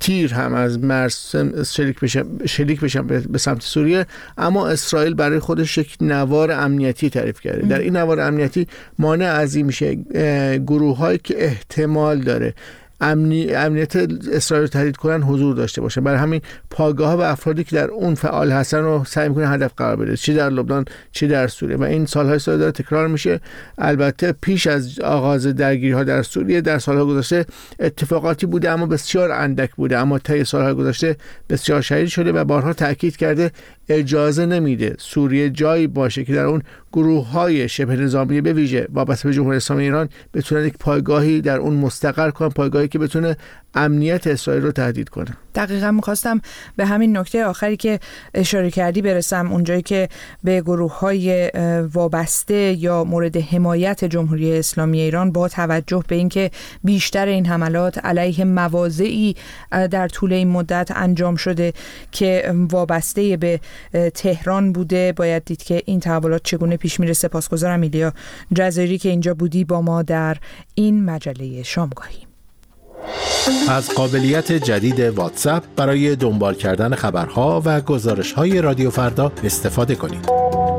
تیر 0.00 0.34
هم 0.34 0.54
از 0.54 0.78
مرز 0.78 1.36
شریک 1.66 2.00
بشن, 2.00 2.24
شریک 2.46 2.80
بشن 2.80 3.06
به 3.06 3.38
سمت 3.38 3.62
سوریه. 3.62 4.06
اما 4.38 4.68
اسرائیل 4.68 5.14
برای 5.14 5.38
خودش 5.38 5.78
یک 5.78 5.96
نوار 6.00 6.52
امنیتی 6.52 7.10
تعریف 7.10 7.40
کرده. 7.40 7.66
در 7.66 7.78
این 7.78 7.96
نوار 7.96 8.20
امنیتی 8.20 8.66
مانع 8.98 9.26
از 9.32 9.54
این 9.54 9.66
میشه 9.66 9.94
گروه 10.66 10.96
هایی 10.96 11.18
که 11.24 11.44
احتمال 11.44 12.20
داره 12.20 12.54
امنی، 13.00 13.54
امنیت 13.54 13.96
اسرائیل 14.32 14.66
تهدید 14.66 14.96
کنن 14.96 15.22
حضور 15.22 15.54
داشته 15.54 15.80
باشه. 15.80 16.00
برای 16.00 16.18
همین 16.18 16.40
پاگاه 16.70 17.14
و 17.14 17.20
افرادی 17.20 17.64
که 17.64 17.76
در 17.76 17.90
اون 17.90 18.14
فعال 18.14 18.52
هستن 18.52 18.78
رو 18.78 19.04
سعی 19.06 19.28
می‌کنه 19.28 19.48
هدف 19.48 19.72
قرار 19.76 19.96
بده. 19.96 20.16
چی 20.16 20.34
در 20.34 20.50
لبنان 20.50 20.84
چی 21.12 21.26
در 21.26 21.46
سوریه. 21.46 21.76
و 21.76 21.82
این 21.82 22.06
سالهای 22.06 22.38
سال 22.38 22.58
داره 22.58 22.72
تکرار 22.72 23.08
میشه. 23.08 23.40
البته 23.78 24.32
پیش 24.32 24.66
از 24.66 25.00
آغاز 25.00 25.46
درگیری 25.46 25.92
ها 25.92 26.04
در 26.04 26.22
سوریه 26.22 26.60
در 26.60 26.78
سالها 26.78 27.06
گذشته 27.06 27.46
اتفاقاتی 27.80 28.46
بوده 28.46 28.70
اما 28.70 28.86
بسیار 28.86 29.32
اندک 29.32 29.70
بوده. 29.74 29.98
اما 29.98 30.18
طی 30.18 30.44
سالهای 30.44 30.74
گذشته 30.74 31.16
بسیار 31.50 31.80
شدید 31.80 32.08
شده 32.08 32.32
و 32.32 32.44
بارها 32.44 32.72
تاکید 32.72 33.16
کرده 33.16 33.50
اجازه 33.88 34.46
نمیده 34.46 34.96
سوریه 34.98 35.50
جایی 35.50 35.86
باشه 35.86 36.24
که 36.24 36.34
در 36.34 36.44
اون 36.44 36.62
گروه 36.92 37.28
های 37.28 37.68
شبه 37.68 37.96
نظامی 37.96 38.40
به 38.40 38.52
ویژه 38.52 38.88
وابسته 38.92 39.28
به 39.28 39.34
جمهوری 39.34 39.56
اسلامی 39.56 39.82
ایران 39.82 40.08
بتونن 40.34 40.66
یک 40.66 40.78
پایگاهی 40.78 41.40
در 41.40 41.58
اون 41.58 41.74
مستقر 41.74 42.30
کنن 42.30 42.48
پایگاهی 42.48 42.88
که 42.88 42.98
بتونه 42.98 43.36
امنیت 43.74 44.26
اسرائیل 44.26 44.62
رو 44.62 44.72
تهدید 44.72 45.08
کنه 45.08 45.36
دقیقا 45.54 45.90
می‌خواستم 45.90 46.40
به 46.76 46.86
همین 46.86 47.16
نکته 47.16 47.44
آخری 47.44 47.76
که 47.76 48.00
اشاره 48.34 48.70
کردی 48.70 49.02
برسم 49.02 49.52
اونجایی 49.52 49.82
که 49.82 50.08
به 50.44 50.60
گروه 50.60 50.98
های 50.98 51.50
وابسته 51.92 52.54
یا 52.54 53.04
مورد 53.04 53.36
حمایت 53.36 54.04
جمهوری 54.04 54.58
اسلامی 54.58 55.00
ایران 55.00 55.32
با 55.32 55.48
توجه 55.48 56.04
به 56.08 56.16
اینکه 56.16 56.50
بیشتر 56.84 57.26
این 57.26 57.46
حملات 57.46 57.98
علیه 57.98 58.44
مواضعی 58.44 59.36
در 59.70 60.08
طول 60.08 60.32
این 60.32 60.48
مدت 60.48 60.92
انجام 60.94 61.36
شده 61.36 61.72
که 62.12 62.54
وابسته 62.70 63.36
به 63.36 63.60
تهران 64.14 64.72
بوده 64.72 65.12
باید 65.12 65.44
دید 65.44 65.62
که 65.62 65.82
این 65.84 66.00
تحولات 66.00 66.40
چگونه 66.44 66.76
پیش 66.76 67.00
میره. 67.00 67.12
سپاسگزارم 67.12 67.80
ایلیا 67.80 68.12
جزایری 68.54 68.98
که 68.98 69.08
اینجا 69.08 69.34
بودی 69.34 69.64
با 69.64 69.82
ما 69.82 70.02
در 70.02 70.36
این 70.74 71.04
مجله 71.04 71.62
شامگاهی. 71.62 72.33
از 73.68 73.90
قابلیت 73.90 74.52
جدید 74.52 75.00
واتساپ 75.00 75.62
برای 75.76 76.16
دنبال 76.16 76.54
کردن 76.54 76.94
خبرها 76.94 77.62
و 77.64 77.80
گزارش 77.80 78.32
های 78.32 78.60
رادیو 78.60 78.90
فردا 78.90 79.32
استفاده 79.44 79.94
کنید. 79.94 80.30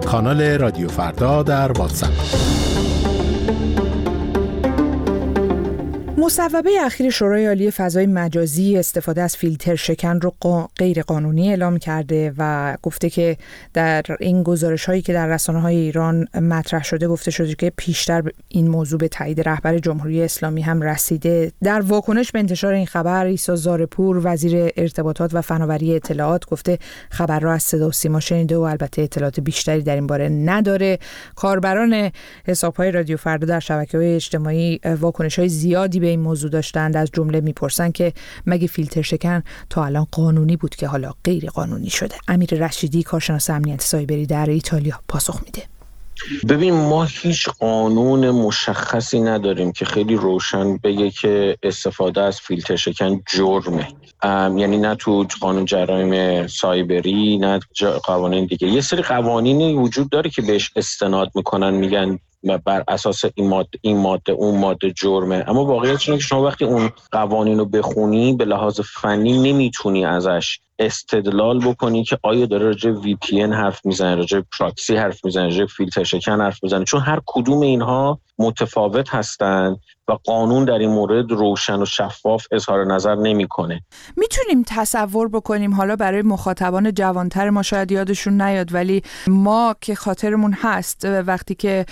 کانال 0.06 0.42
رادیو 0.42 0.88
فردا 0.88 1.44
در 1.44 1.72
واتساپ 1.72 2.55
مصوبه 6.26 6.70
اخیر 6.86 7.10
شورای 7.10 7.46
عالی 7.46 7.72
فضای 7.72 8.06
مجازی 8.06 8.78
استفاده 8.78 9.22
از 9.22 9.36
فیلتر 9.36 9.76
شکن 9.76 10.20
رو 10.22 10.34
غیر 10.78 11.02
قانونی 11.02 11.50
اعلام 11.50 11.78
کرده 11.78 12.34
و 12.38 12.76
گفته 12.84 13.10
که 13.10 13.38
در 13.74 14.04
این 14.20 14.44
گزارش 14.44 14.86
هایی 14.86 15.02
که 15.02 15.14
در 15.14 15.28
رسانه 15.28 15.62
های 15.62 15.76
ایران 15.76 16.28
مطرح 16.34 16.84
شده 16.84 17.08
گفته 17.08 17.32
شده 17.32 17.56
که 17.56 17.72
پیشتر 17.78 18.24
این 18.48 18.68
موضوع 18.68 19.00
به 19.00 19.08
تایید 19.08 19.50
رهبر 19.50 19.78
جمهوری 19.78 20.24
اسلامی 20.24 20.62
هم 20.62 20.82
رسیده. 20.82 21.52
در 21.64 21.82
واکنش 21.82 22.32
به 22.32 22.40
انتشار 22.40 22.74
این 22.74 22.86
خبر 22.86 23.26
ایسا 23.26 23.56
زارپور 23.56 24.22
وزیر 24.24 24.72
ارتباطات 24.78 25.34
و 25.34 25.42
فناوری 25.42 25.96
اطلاعات 25.96 26.46
گفته 26.46 26.80
خبر 27.10 27.40
را 27.40 27.54
از 27.54 27.64
صدا 27.64 27.88
و 27.88 27.92
سیما 27.92 28.20
شنیده 28.20 28.58
و 28.58 28.62
البته 28.62 29.02
اطلاعات 29.02 29.40
بیشتری 29.40 29.82
در 29.82 29.96
این 29.96 30.08
باره 30.08 30.30
نداره. 30.30 31.00
کاربران 31.36 32.12
حساب 32.46 32.76
های 32.76 32.92
رادیو 32.92 33.18
فردا 33.18 33.48
در 33.48 33.60
شبکه 33.60 33.98
های 33.98 34.16
اجتماعی 34.16 34.80
واکنش 35.00 35.40
های 35.40 35.50
زیادی 35.50 36.00
به 36.00 36.15
این 36.16 36.24
موضوع 36.24 36.50
داشتند 36.50 36.98
از 36.98 37.10
جمله 37.14 37.42
می‌پرسن 37.42 37.92
که 37.92 38.14
مگه 38.46 38.68
فیلتر 38.68 39.02
شکن 39.02 39.44
تا 39.70 39.86
الان 39.86 40.08
قانونی 40.12 40.56
بود 40.56 40.76
که 40.76 40.88
حالا 40.88 41.12
غیر 41.24 41.50
قانونی 41.50 41.90
شده. 41.90 42.16
امیر 42.28 42.50
رشیدی 42.66 43.04
کارشناس 43.04 43.50
امنیت 43.50 43.82
سایبری 43.82 44.26
در 44.26 44.50
ایتالیا 44.50 45.00
پاسخ 45.08 45.42
میده. 45.46 45.64
ببین 46.50 46.74
ما 46.74 47.04
هیچ 47.04 47.50
قانون 47.50 48.30
مشخصی 48.30 49.22
نداریم 49.22 49.72
که 49.72 49.86
خیلی 49.86 50.16
روشن 50.16 50.78
بگه 50.78 51.12
که 51.12 51.58
استفاده 51.64 52.22
از 52.22 52.40
فیلتر 52.40 52.76
شکن 52.76 53.22
جرمه. 53.34 53.88
یعنی 54.60 54.78
نه 54.78 54.96
تو 54.96 55.28
قانون 55.40 55.66
جرایم 55.66 56.48
سایبری 56.48 57.38
نه 57.38 57.60
قوانین 58.04 58.46
دیگه. 58.46 58.68
یه 58.68 58.82
سری 58.82 59.02
قوانینی 59.02 59.74
وجود 59.74 60.10
داره 60.10 60.30
که 60.30 60.42
بهش 60.42 60.72
استناد 60.76 61.32
می‌کنن 61.36 61.74
میگن 61.74 62.20
بر 62.46 62.84
اساس 62.88 63.22
این 63.36 63.48
ماده, 63.50 63.80
این 63.82 63.98
ماده 63.98 64.32
اون 64.32 64.60
ماده 64.60 64.92
جرمه. 64.92 65.44
اما 65.48 65.66
واقعیت 65.66 66.10
اینه 66.10 66.18
که 66.20 66.26
شما 66.26 66.44
وقتی 66.44 66.66
اون 66.66 66.90
قوانین 67.12 67.58
رو 67.58 67.66
بخونی 67.66 68.34
به 68.34 68.46
لحاظ 68.46 68.80
فنی 68.82 69.52
نمی‌تونی 69.52 70.06
ازش 70.06 70.60
استدلال 70.80 71.60
بکنی 71.60 72.04
که 72.04 72.18
آیا 72.24 72.46
داره 72.46 72.66
راجع 72.66 72.90
وی 72.90 73.16
پی 73.16 73.42
حرف 73.42 73.86
می‌زنه 73.86 74.16
راجع 74.16 74.42
پراکسی 74.60 74.96
حرف 74.96 75.26
می‌زنه 75.26 75.44
راجع 75.44 75.66
فیلتر 75.66 76.04
شکن 76.04 76.42
حرف 76.42 76.64
می‌زنه؟ 76.64 76.86
چون 76.86 77.02
هر 77.02 77.20
کدوم 77.26 77.60
اینها 77.62 78.20
متفاوت 78.40 79.16
هستند 79.16 79.78
و 80.08 80.14
قانون 80.24 80.66
در 80.66 80.78
این 80.78 80.90
مورد 80.90 81.32
روشن 81.32 81.82
و 81.82 81.86
شفاف 81.86 82.46
اظهار 82.52 82.86
نظر 82.86 83.16
نمی‌کنه. 83.16 83.82
می‌تونیم 84.18 84.64
تصور 84.68 85.28
بکنیم 85.28 85.74
حالا 85.74 85.96
برای 85.96 86.22
مخاطبان 86.22 86.94
جوانتر 86.94 87.50
ما 87.50 87.64
شاید 87.64 87.92
یادشون 87.92 88.42
نیاد 88.42 88.74
ولی 88.74 89.02
ما 89.28 89.76
که 89.82 89.96
خاطرمون 89.96 90.54
هست 90.54 91.06
وقتی 91.06 91.56
که 91.56 91.86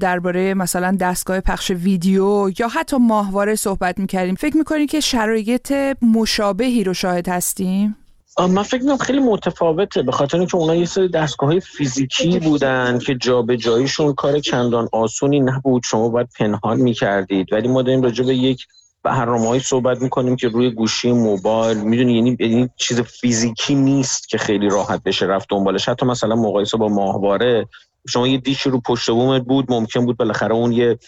درباره 0.00 0.54
مثلا 0.54 0.96
دستگاه 1.00 1.40
پخش 1.40 1.70
ویدیو 1.70 2.50
یا 2.58 2.68
حتی 2.68 2.96
ماهواره 2.96 3.54
صحبت 3.54 3.98
می‌کردیم 3.98 4.34
فکر 4.34 4.56
می‌کنیم 4.56 4.86
که 4.86 5.00
شرایط 5.00 5.72
مشابهی 6.02 6.84
رو 6.84 6.94
شاهد 6.94 7.28
هستیم؟ 7.28 7.96
من 8.38 8.62
فکر 8.62 8.80
می‌کنم 8.80 8.96
خیلی 8.96 9.18
متفاوته 9.18 10.02
به 10.02 10.12
خاطر 10.12 10.38
اینکه 10.38 10.56
اونا 10.56 10.74
یه 10.74 10.84
سری 10.84 11.08
دستگاه 11.08 11.50
های 11.50 11.60
فیزیکی 11.60 12.38
بودن 12.38 12.98
که 12.98 13.14
جابجاییشون 13.14 14.14
کار 14.14 14.38
چندان 14.38 14.88
آسونی 14.92 15.40
نبود. 15.40 15.82
شما 15.84 16.08
باید 16.08 16.28
پنهان 16.38 16.80
می‌کردید. 16.80 17.52
ولی 17.52 17.68
ما 17.68 17.82
داریم 17.82 18.02
راجع 18.02 18.24
به 18.24 18.34
یک 18.34 18.66
برنامه‌ای 19.02 19.60
صحبت 19.60 20.02
می‌کنیم 20.02 20.36
که 20.36 20.48
روی 20.48 20.70
گوشی 20.70 21.12
موبایل 21.12 21.78
می‌دونی 21.78 22.14
یعنی 22.14 22.36
این 22.38 22.70
چیز 22.76 23.00
فیزیکی 23.00 23.74
نیست 23.74 24.28
که 24.28 24.38
خیلی 24.38 24.68
راحت 24.68 25.02
بشه 25.02 25.26
رفت 25.26 25.46
دنبالش. 25.50 25.88
حتی 25.88 26.06
مثلا 26.06 26.36
مقایسه 26.36 26.76
با 26.76 26.88
ماهواره 26.88 27.66
شما 28.08 28.28
یه 28.28 28.38
دیشی 28.38 28.70
رو 28.70 28.80
پشت 28.80 29.10
بومت 29.10 29.42
بود 29.42 29.72
ممکن 29.72 30.06
بود 30.06 30.16
بالاخره 30.16 30.54
اون 30.54 30.72
یه 30.72 30.98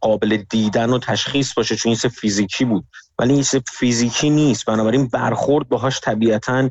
قابل 0.00 0.36
دیدن 0.36 0.90
و 0.90 0.98
تشخیص 0.98 1.54
باشه 1.54 1.76
چون 1.76 1.90
این 1.90 2.10
فیزیکی 2.10 2.64
بود. 2.64 2.84
ولی 3.18 3.34
این 3.34 3.44
فیزیکی 3.72 4.30
نیست. 4.30 4.64
بنابراین 4.66 5.06
برخورد 5.06 5.68
باهاش 5.68 6.00
طبیعتا 6.00 6.70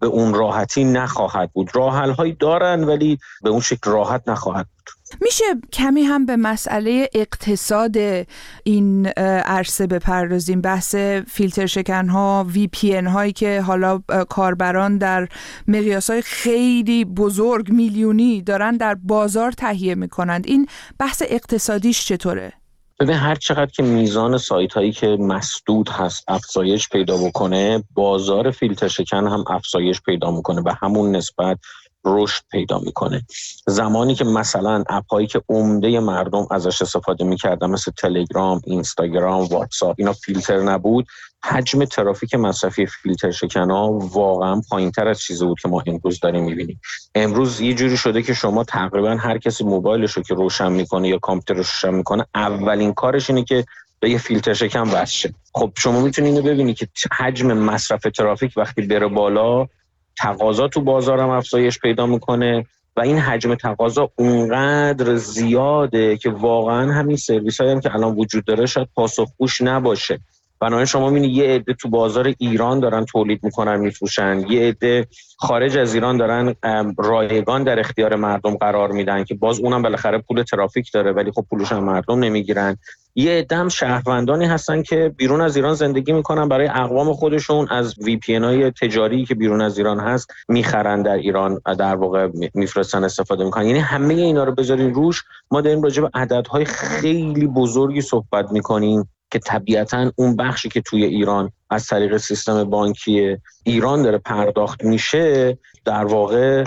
به 0.00 0.06
اون 0.06 0.34
راحتی 0.34 0.84
نخواهد 0.84 1.52
بود. 1.52 1.76
راحل 1.76 2.10
هایی 2.10 2.32
دارن 2.32 2.84
ولی 2.84 3.18
به 3.42 3.50
اون 3.50 3.60
شکل 3.60 3.90
راحت 3.90 4.22
نخواهد 4.26 4.66
بود. 4.66 4.95
میشه 5.20 5.44
کمی 5.72 6.02
هم 6.02 6.26
به 6.26 6.36
مسئله 6.36 7.08
اقتصاد 7.14 7.96
این 8.64 9.06
عرصه 9.46 9.86
بپردازیم. 9.86 10.60
بحث 10.60 10.94
فیلتر 11.28 11.66
شکن 11.66 12.08
ها 12.08 12.46
وی 12.48 12.66
پی 12.66 12.96
هایی 12.96 13.32
که 13.32 13.60
حالا 13.60 14.02
کاربران 14.28 14.98
در 14.98 15.28
مقیاس 15.68 16.10
های 16.10 16.22
خیلی 16.22 17.04
بزرگ 17.04 17.70
میلیونی 17.70 18.42
دارن 18.42 18.76
در 18.76 18.94
بازار 18.94 19.52
تهیه 19.52 19.94
می‌کنند. 19.94 20.46
این 20.46 20.68
بحث 20.98 21.22
اقتصادیش 21.26 22.06
چطوره؟ 22.06 22.52
ببین 23.00 23.16
هر 23.16 23.34
چقدر 23.34 23.70
که 23.70 23.82
میزان 23.82 24.38
سایت 24.38 24.72
هایی 24.72 24.92
که 24.92 25.06
مسدود 25.06 25.88
هست 25.88 26.24
افزایش 26.28 26.88
پیدا 26.88 27.16
بکنه 27.16 27.84
بازار 27.94 28.50
فیلتر 28.50 28.88
شکن 28.88 29.26
هم 29.26 29.44
افزایش 29.50 30.00
پیدا 30.00 30.30
می‌کنه. 30.30 30.62
به 30.62 30.72
همون 30.82 31.16
نسبت 31.16 31.58
رشد 32.06 32.42
پیدا 32.50 32.78
می‌کنه. 32.78 33.22
زمانی 33.66 34.14
که 34.14 34.24
مثلا 34.24 34.84
اپ 34.88 35.04
هایی 35.12 35.26
که 35.26 35.42
عمده 35.48 36.00
مردم 36.00 36.46
ازش 36.50 36.82
استفاده 36.82 37.24
می‌کردن 37.24 37.70
مثل 37.70 37.92
تلگرام 37.98 38.60
اینستاگرام 38.64 39.44
واتساپ 39.44 39.94
اینا 39.98 40.12
فیلتر 40.12 40.60
نبود 40.62 41.06
حجم 41.44 41.84
ترافیک 41.84 42.34
مصرفی 42.34 42.86
فیلتر 42.86 43.30
شکنا 43.30 43.92
واقعا 43.92 44.60
پایین 44.70 44.90
تر 44.90 45.08
از 45.08 45.20
چیزی 45.20 45.44
بود 45.44 45.60
که 45.60 45.68
ما 45.68 45.82
امروز 45.86 46.20
داریم 46.20 46.44
می‌بینیم. 46.44 46.80
امروز 47.14 47.60
یه 47.60 47.74
جوری 47.74 47.96
شده 47.96 48.22
که 48.22 48.34
شما 48.34 48.64
تقریبا 48.64 49.10
هر 49.10 49.38
کسی 49.38 49.64
موبایلش 49.64 50.12
رو 50.12 50.22
که 50.22 50.34
روشن 50.34 50.72
می‌کنه 50.72 51.08
یا 51.08 51.18
کامپیوترش 51.18 51.70
روشن 51.70 51.94
می‌کنه 51.94 52.26
اولین 52.34 52.94
کارش 52.94 53.30
اینه 53.30 53.44
که 53.44 53.64
به 54.00 54.10
یه 54.10 54.18
فیلتر 54.18 54.54
شکن 54.54 54.80
وصل 54.80 55.28
خب 55.54 55.72
شما 55.76 56.00
می‌تونید 56.00 56.34
اینو 56.34 56.48
ببینید 56.48 56.76
که 56.76 56.88
حجم 57.18 57.52
مصرف 57.52 58.00
ترافیک 58.00 58.52
وقتی 58.56 58.82
بره 58.82 59.06
بالا 59.06 59.66
تقاضا 60.18 60.68
تو 60.68 60.80
بازارم 60.80 61.30
افزایش 61.30 61.78
پیدا 61.78 62.06
می‌کنه 62.06 62.66
و 62.96 63.00
این 63.00 63.18
حجم 63.18 63.54
تقاضا 63.54 64.10
اونقدر 64.16 65.16
زیاده 65.16 66.16
که 66.16 66.30
واقعا 66.30 66.92
همین 66.92 67.16
سرویس 67.16 67.60
هم 67.60 67.80
که 67.80 67.94
الان 67.94 68.14
وجود 68.14 68.44
داره 68.44 68.66
شاید 68.66 68.88
پاسخگوش 68.94 69.60
نباشه. 69.60 70.20
بنابراین 70.60 70.86
شما 70.86 71.10
می‌بینید 71.10 71.36
یه 71.36 71.44
عده 71.44 71.74
تو 71.74 71.88
بازار 71.88 72.34
ایران 72.38 72.80
دارن 72.80 73.04
تولید 73.04 73.40
می‌کنن 73.44 73.76
میفروشن. 73.76 74.44
یه 74.48 74.68
عده 74.68 75.06
خارج 75.38 75.78
از 75.78 75.94
ایران 75.94 76.16
دارن 76.16 76.54
رایگان 76.98 77.64
در 77.64 77.80
اختیار 77.80 78.14
مردم 78.14 78.54
قرار 78.56 78.92
میدن 78.92 79.24
که 79.24 79.34
باز 79.34 79.60
اونم 79.60 79.82
بالاخره 79.82 80.18
پول 80.18 80.42
ترافیک 80.42 80.92
داره 80.92 81.12
ولی 81.12 81.30
خب 81.30 81.44
پولش 81.50 81.72
هم 81.72 81.84
مردم 81.84 82.18
نمی‌گیرن. 82.18 82.76
یه 83.18 83.32
عده 83.32 83.56
هم 83.56 83.68
شهروندانی 83.68 84.44
هستن 84.44 84.82
که 84.82 85.14
بیرون 85.16 85.40
از 85.40 85.56
ایران 85.56 85.74
زندگی 85.74 86.12
می‌کنن 86.12 86.48
برای 86.48 86.66
اقوام 86.66 87.12
خودشون 87.12 87.68
از 87.70 87.94
وی 87.98 88.16
پی 88.16 88.34
های 88.34 88.70
تجاری 88.70 89.24
که 89.24 89.34
بیرون 89.34 89.60
از 89.60 89.78
ایران 89.78 90.00
هست 90.00 90.30
می‌خرن 90.48 91.02
در 91.02 91.16
ایران 91.16 91.60
در 91.78 91.94
واقع 91.94 92.28
میفرستن 92.54 93.04
استفاده 93.04 93.44
می‌کنن. 93.44 93.66
یعنی 93.66 93.78
همه 93.78 94.14
اینا 94.14 94.44
رو 94.44 94.54
بذارین 94.54 94.94
روش 94.94 95.24
ما 95.50 95.60
داریم 95.60 95.82
راجع 95.82 96.02
به 96.02 96.10
عددهای 96.14 96.64
خیلی 96.64 97.46
بزرگی 97.46 98.00
صحبت 98.00 98.52
می‌کنیم. 98.52 99.08
که 99.30 99.38
طبیعتا 99.38 100.12
اون 100.16 100.36
بخشی 100.36 100.68
که 100.68 100.80
توی 100.80 101.04
ایران 101.04 101.52
از 101.70 101.86
طریق 101.86 102.16
سیستم 102.16 102.64
بانکی 102.64 103.36
ایران 103.64 104.02
داره 104.02 104.18
پرداخت 104.18 104.84
میشه 104.84 105.58
در 105.84 106.04
واقع 106.04 106.64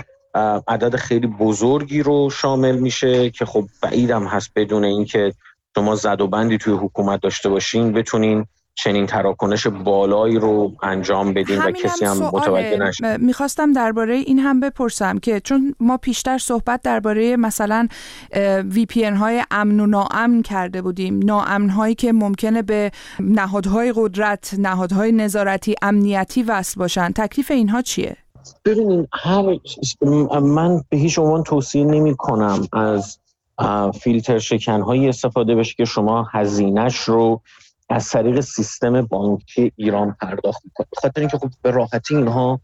عدد 0.67 0.95
خیلی 0.95 1.27
بزرگی 1.27 2.03
رو 2.03 2.29
شامل 2.29 2.75
میشه 2.75 3.29
که 3.29 3.45
خب 3.45 3.65
بعیدم 3.81 4.23
هست 4.23 4.51
بدون 4.55 4.85
اینکه 4.85 5.33
شما 5.75 5.95
زد 5.95 6.21
و 6.21 6.27
بندی 6.27 6.57
توی 6.57 6.73
حکومت 6.73 7.21
داشته 7.21 7.49
باشین 7.49 7.93
بتونین 7.93 8.45
چنین 8.83 9.05
تراکنش 9.05 9.67
بالایی 9.67 10.39
رو 10.39 10.71
انجام 10.83 11.33
بدین 11.33 11.57
و 11.57 11.71
کسی 11.71 12.05
هم 12.05 12.17
متوجه 12.17 12.77
نشه. 12.77 13.17
می‌خواستم 13.17 13.73
درباره 13.73 14.15
این 14.15 14.39
هم 14.39 14.59
بپرسم 14.59 15.17
که 15.17 15.39
چون 15.39 15.75
ما 15.79 15.97
پیشتر 15.97 16.37
صحبت 16.37 16.81
درباره 16.81 17.37
مثلا 17.37 17.87
وی 18.71 18.85
پی 18.85 19.03
های 19.03 19.43
امن 19.51 19.79
و 19.79 19.85
ناامن 19.85 20.41
کرده 20.41 20.81
بودیم. 20.81 21.19
ناامن 21.23 21.69
هایی 21.69 21.95
که 21.95 22.11
ممکنه 22.11 22.61
به 22.61 22.91
نهادهای 23.19 23.93
قدرت 23.95 24.55
نهادهای 24.57 25.11
نظارتی 25.11 25.75
امنیتی 25.81 26.43
وصل 26.43 26.79
باشن. 26.79 27.11
تکلیف 27.11 27.51
اینها 27.51 27.81
چیه؟ 27.81 28.17
ببینید 28.65 29.09
هر 29.13 29.41
من 30.39 30.81
به 30.89 30.97
هیچ 30.97 31.19
عنوان 31.19 31.43
توصیه 31.43 31.85
نمی 31.85 32.15
کنم 32.15 32.67
از 32.73 33.19
فیلتر 34.01 34.39
شکن 34.39 34.81
هایی 34.81 35.09
استفاده 35.09 35.55
بشه 35.55 35.73
که 35.77 35.85
شما 35.85 36.27
هزینهش 36.31 36.97
رو 36.97 37.41
از 37.89 38.09
طریق 38.09 38.39
سیستم 38.39 39.01
بانکی 39.01 39.71
ایران 39.75 40.15
پرداخت 40.21 40.61
می‌کنه. 40.65 40.87
خاطر 40.97 41.19
اینکه 41.21 41.37
خب 41.37 41.49
به 41.61 41.71
راحتی 41.71 42.15
اینها 42.15 42.61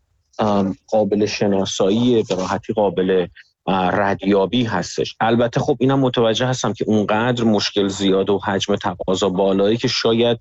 قابل 0.88 1.26
شناسایی 1.26 2.24
به 2.24 2.36
راحتی 2.36 2.74
قابل 2.74 3.28
ردیابی 3.68 4.64
هستش. 4.64 5.16
البته 5.20 5.60
خب 5.60 5.78
اینم 5.80 6.00
متوجه 6.00 6.46
هستم 6.46 6.74
که 6.74 6.86
اونقدر 6.88 7.44
مشکل 7.44 7.88
زیاد 7.88 8.30
و 8.30 8.40
حجم 8.40 8.76
تقاضا 8.76 9.30
بالایی 9.30 9.78
که 9.78 9.88
شاید 9.88 10.40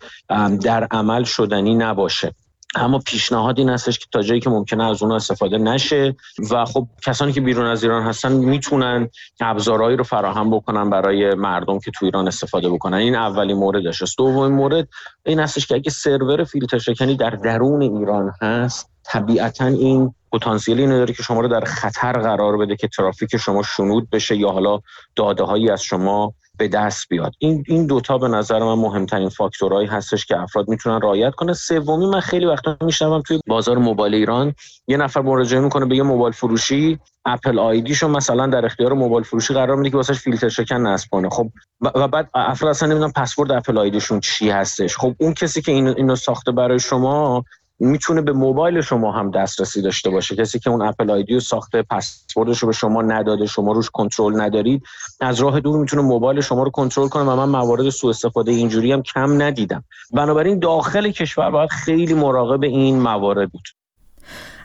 در 0.62 0.88
عمل 0.90 1.24
شدنی 1.24 1.74
نباشه. 1.74 2.34
اما 2.76 2.98
پیشنهاد 2.98 3.58
این 3.58 3.68
هستش 3.68 3.98
که 3.98 4.06
تا 4.12 4.22
جایی 4.22 4.40
که 4.40 4.50
ممکنه 4.50 4.84
از 4.84 5.02
اون 5.02 5.12
استفاده 5.12 5.58
نشه 5.58 6.16
و 6.50 6.64
خب 6.64 6.86
کسانی 7.02 7.32
که 7.32 7.40
بیرون 7.40 7.66
از 7.66 7.82
ایران 7.82 8.02
هستن 8.02 8.32
می‌تونن 8.32 9.08
ابزارهایی 9.40 9.96
رو 9.96 10.04
فراهم 10.04 10.50
بکنن 10.50 10.90
برای 10.90 11.34
مردم 11.34 11.78
که 11.78 11.90
تو 11.90 12.04
ایران 12.04 12.28
استفاده 12.28 12.68
بکنن. 12.68 12.96
این 12.96 13.14
اولین 13.14 13.56
موردش 13.56 14.02
است. 14.02 14.18
دومین 14.18 14.52
مورد 14.52 14.88
این 15.26 15.40
هستش 15.40 15.66
که 15.66 15.74
اگه 15.74 15.90
سرور 15.90 16.44
فیلتر 16.44 16.78
شکنی 16.78 17.16
در 17.16 17.30
درون 17.30 17.82
ایران 17.82 18.32
هست 18.42 18.90
طبیعتا 19.04 19.66
این 19.66 20.14
پتانسیلی 20.32 20.82
اینو 20.82 20.98
داره 20.98 21.14
که 21.14 21.22
شما 21.22 21.40
رو 21.40 21.48
در 21.48 21.64
خطر 21.64 22.12
قرار 22.12 22.56
بده 22.56 22.76
که 22.76 22.88
ترافیک 22.88 23.36
شما 23.36 23.62
شنود 23.62 24.10
بشه 24.10 24.36
یا 24.36 24.48
حالا 24.48 24.80
داده 25.16 25.44
هایی 25.44 25.70
از 25.70 25.82
شما 25.82 26.34
به 26.58 26.68
دست 26.68 27.08
بیاد. 27.08 27.32
این 27.38 27.64
این 27.68 27.86
دوتا 27.86 28.18
به 28.18 28.28
نظر 28.28 28.58
من 28.58 28.74
مهمترین 28.74 29.28
فاکتورهایی 29.28 29.88
هستش 29.88 30.26
که 30.26 30.40
افراد 30.40 30.68
می‌تونن 30.68 31.00
رعایت 31.00 31.34
کنه. 31.34 31.52
سومی 31.52 32.06
من 32.06 32.20
خیلی 32.20 32.46
وقتا 32.46 32.76
میشنوم 32.80 33.22
توی 33.22 33.40
بازار 33.46 33.78
موبایل 33.78 34.14
ایران 34.14 34.54
یه 34.86 34.96
نفر 34.96 35.20
مراجعه 35.20 35.60
می‌کنه 35.60 35.86
به 35.86 35.96
یه 35.96 36.02
موبایل 36.02 36.32
فروشی 36.32 36.98
اپل 37.26 37.58
آیدیشو 37.58 38.08
مثلا 38.08 38.46
در 38.46 38.66
اختیار 38.66 38.92
موبایل 38.92 39.24
فروشی 39.24 39.54
قرار 39.54 39.76
میده 39.76 39.90
که 39.90 39.96
واسش 39.96 40.18
فیلتر 40.18 40.48
شکن 40.48 40.76
نصب 40.76 41.08
کنه. 41.10 41.28
خب 41.28 41.50
و 41.80 42.08
بعد 42.08 42.30
افراد 42.34 42.70
اصلا 42.70 42.88
نمی‌دونن 42.88 43.12
پسورد 43.12 43.52
اپل 43.52 43.78
آیدیشون 43.78 44.20
چی 44.20 44.50
هستش. 44.50 44.96
خب 44.96 45.14
اون 45.18 45.34
کسی 45.34 45.62
که 45.62 45.72
اینو, 45.72 45.94
اینو 45.96 46.16
ساخته 46.16 46.52
برای 46.52 46.78
شما 46.78 47.44
می‌تونه 47.84 48.20
به 48.20 48.32
موبایل 48.32 48.80
شما 48.80 49.12
هم 49.12 49.30
دسترسی 49.30 49.82
داشته 49.82 50.10
باشه. 50.10 50.36
کسی 50.36 50.58
که 50.58 50.70
اون 50.70 50.82
اپل 50.82 51.10
آیدی 51.10 51.34
رو 51.34 51.40
ساخته 51.40 51.82
پسوردش 51.82 52.58
رو 52.58 52.66
به 52.66 52.72
شما 52.72 53.02
نداده 53.02 53.46
شما 53.46 53.72
روش 53.72 53.90
کنترل 53.90 54.40
ندارید 54.40 54.82
از 55.20 55.40
راه 55.40 55.60
دور 55.60 55.78
می‌تونه 55.80 56.02
موبایل 56.02 56.40
شما 56.40 56.62
رو 56.62 56.70
کنترل 56.70 57.08
کنه 57.08 57.22
و 57.22 57.36
من 57.36 57.48
موارد 57.48 57.90
سوء 57.90 58.10
استفاده 58.10 58.52
اینجوری 58.52 58.92
هم 58.92 59.02
کم 59.02 59.42
ندیدم. 59.42 59.84
بنابراین 60.12 60.58
داخل 60.58 61.10
کشور 61.10 61.50
باید 61.50 61.70
خیلی 61.70 62.14
مراقب 62.14 62.62
این 62.62 63.00
موارد 63.00 63.50
بود. 63.50 63.83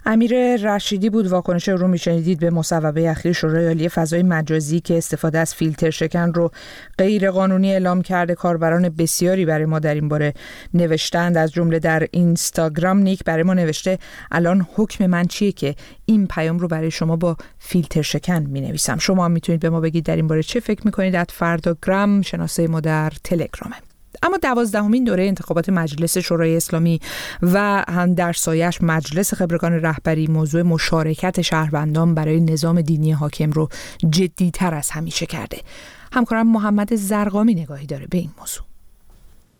امیر 0.05 0.55
رشیدی 0.55 1.09
بود 1.09 1.27
واکنش 1.27 1.69
رو 1.69 1.87
میشنیدید 1.87 2.39
به 2.39 2.49
مصوبه 2.49 3.09
اخیر. 3.09 3.33
شورای 3.33 3.67
عالی 3.67 3.89
فضای 3.89 4.23
مجازی 4.23 4.79
که 4.79 4.97
استفاده 4.97 5.39
از 5.39 5.55
فیلتر 5.55 5.89
شکن 5.89 6.33
رو 6.33 6.51
غیر 6.97 7.31
قانونی 7.31 7.71
اعلام 7.71 8.01
کرده 8.01 8.35
کاربران 8.35 8.89
بسیاری 8.89 9.45
برای 9.45 9.65
ما 9.65 9.79
در 9.79 9.95
این 9.95 10.07
باره 10.07 10.33
نوشتند. 10.73 11.37
از 11.37 11.51
جمله 11.51 11.79
در 11.79 12.07
اینستاگرام 12.11 12.97
نیک 12.97 13.23
برای 13.23 13.43
ما 13.43 13.53
نوشته 13.53 13.99
الان 14.31 14.67
حکم 14.75 15.05
من 15.05 15.25
چیه 15.25 15.51
که 15.51 15.75
این 16.05 16.27
پیام 16.27 16.59
رو 16.59 16.67
برای 16.67 16.91
شما 16.91 17.15
با 17.15 17.37
فیلتر 17.59 18.01
شکن 18.01 18.39
می 18.39 18.61
نویسم 18.61 18.97
شما 18.97 19.25
هم 19.25 19.31
می‌تونید 19.31 19.61
به 19.61 19.69
ما 19.69 19.79
بگید 19.79 20.05
در 20.05 20.15
این 20.15 20.27
باره 20.27 20.43
چه 20.43 20.59
فکر 20.59 20.81
می‌کنید؟ 20.85 21.13
در 21.13 21.25
فرداگرام 21.29 22.21
شناسه 22.21 22.67
ما 22.67 22.79
در 22.79 23.13
تلگرامه. 23.23 23.75
اما 24.23 24.37
دوازدهمین 24.37 25.03
دوره 25.03 25.23
انتخابات 25.23 25.69
مجلس 25.69 26.17
شورای 26.17 26.57
اسلامی 26.57 26.99
و 27.41 27.85
هم 27.89 28.13
در 28.13 28.33
سایش 28.33 28.81
مجلس 28.81 29.33
خبرگان 29.33 29.73
رهبری 29.73 30.27
موضوع 30.27 30.61
مشارکت 30.61 31.41
شهروندان 31.41 32.15
برای 32.15 32.39
نظام 32.39 32.81
دینی 32.81 33.11
حاکم 33.11 33.51
رو 33.51 33.69
جدیتر 34.09 34.73
از 34.73 34.89
همیشه 34.89 35.25
کرده. 35.25 35.57
همکارم 36.13 36.47
محمد 36.47 36.95
زرقامی 36.95 37.55
نگاهی 37.55 37.85
داره 37.85 38.07
به 38.07 38.17
این 38.17 38.31
موضوع. 38.39 38.63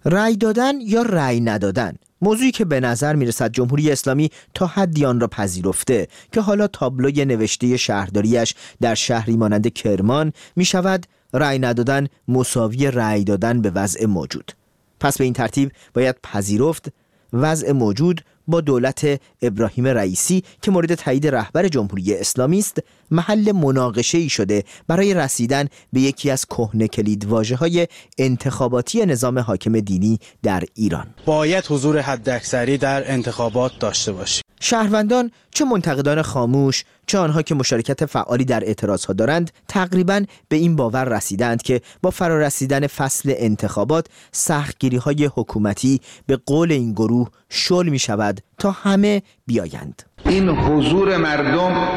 رأی 0.06 0.38
دادن 0.38 0.82
یا 0.82 1.02
رأی 1.02 1.42
ندادن؟ 1.42 1.94
موضوعی 2.22 2.52
که 2.52 2.66
به 2.66 2.80
نظر 2.80 3.16
می‌رسد 3.16 3.52
جمهوری 3.52 3.92
اسلامی 3.92 4.30
تا 4.54 4.68
حدی 4.68 5.06
آن 5.06 5.20
را 5.20 5.28
پذیرفته 5.28 6.08
که 6.32 6.42
حالا 6.42 6.68
تابلوی 6.68 7.26
نوشته 7.26 7.78
شهرداریش 7.78 8.56
در 8.82 8.96
شهری 8.96 9.38
مانند 9.38 9.74
کرمان 9.74 10.34
می 10.56 10.66
شود 10.66 11.06
رأی 11.34 11.60
ندادن 11.60 12.08
مساوی 12.28 12.92
رأی 12.92 13.24
دادن 13.24 13.62
به 13.62 13.70
وضع 13.70 14.06
موجود. 14.06 14.52
پس 15.00 15.18
به 15.18 15.24
این 15.24 15.34
ترتیب 15.34 15.72
باید 15.94 16.16
پذیرفت 16.24 16.88
وضع 17.34 17.72
موجود 17.72 18.22
با 18.48 18.62
دولت 18.62 19.22
ابراهیم 19.42 19.88
رئیسی 19.88 20.44
که 20.62 20.72
مورد 20.72 20.96
تایید 20.96 21.28
رهبر 21.28 21.68
جمهوری 21.68 22.14
اسلامی 22.14 22.60
است 22.60 22.78
محل 23.12 23.52
مناقشه 23.52 24.18
ای 24.18 24.30
شده 24.30 24.64
برای 24.88 25.14
رسیدن 25.14 25.68
به 25.94 26.02
یکی 26.02 26.32
از 26.32 26.46
کهنه 26.46 26.88
کلید 26.88 27.26
واجه 27.26 27.56
های 27.56 27.88
انتخاباتی 28.18 29.06
نظام 29.06 29.40
حاکم 29.40 29.80
دینی 29.80 30.20
در 30.44 30.64
ایران. 30.74 31.08
باید 31.26 31.66
حضور 31.70 32.00
حداکثری 32.00 32.78
در 32.78 33.12
انتخابات 33.12 33.72
داشته 33.80 34.12
باشیم. 34.12 34.44
شهروندان 34.60 35.32
چه 35.52 35.66
منتقدان 35.66 36.22
خاموش 36.22 36.84
چه 37.08 37.18
آنها 37.18 37.42
که 37.42 37.56
مشارکت 37.56 38.06
فعالی 38.06 38.46
در 38.46 38.64
اعتراض 38.64 39.06
ها 39.06 39.14
دارند 39.14 39.52
تقریبا 39.68 40.24
به 40.50 40.56
این 40.56 40.76
باور 40.76 41.04
رسیدند 41.04 41.62
که 41.62 41.82
با 42.02 42.10
فرارسیدن 42.10 42.88
فصل 42.88 43.34
انتخابات 43.38 44.08
سختگیری 44.32 44.98
های 44.98 45.30
حکومتی 45.36 46.02
به 46.28 46.40
قول 46.46 46.72
این 46.72 46.92
گروه 46.92 47.30
شل 47.50 47.90
می 47.90 48.00
شود 48.00 48.42
تا 48.58 48.72
همه 48.72 49.22
بیایند. 49.46 50.04
این 50.26 50.50
حضور 50.50 51.18
مردم 51.18 51.88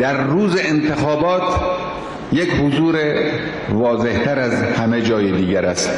در 0.00 0.26
روز 0.26 0.56
انتخابات 0.58 1.60
یک 2.32 2.50
حضور 2.50 2.96
واضحتر 3.72 4.38
از 4.38 4.52
همه 4.52 5.02
جای 5.02 5.32
دیگر 5.32 5.64
است. 5.64 5.90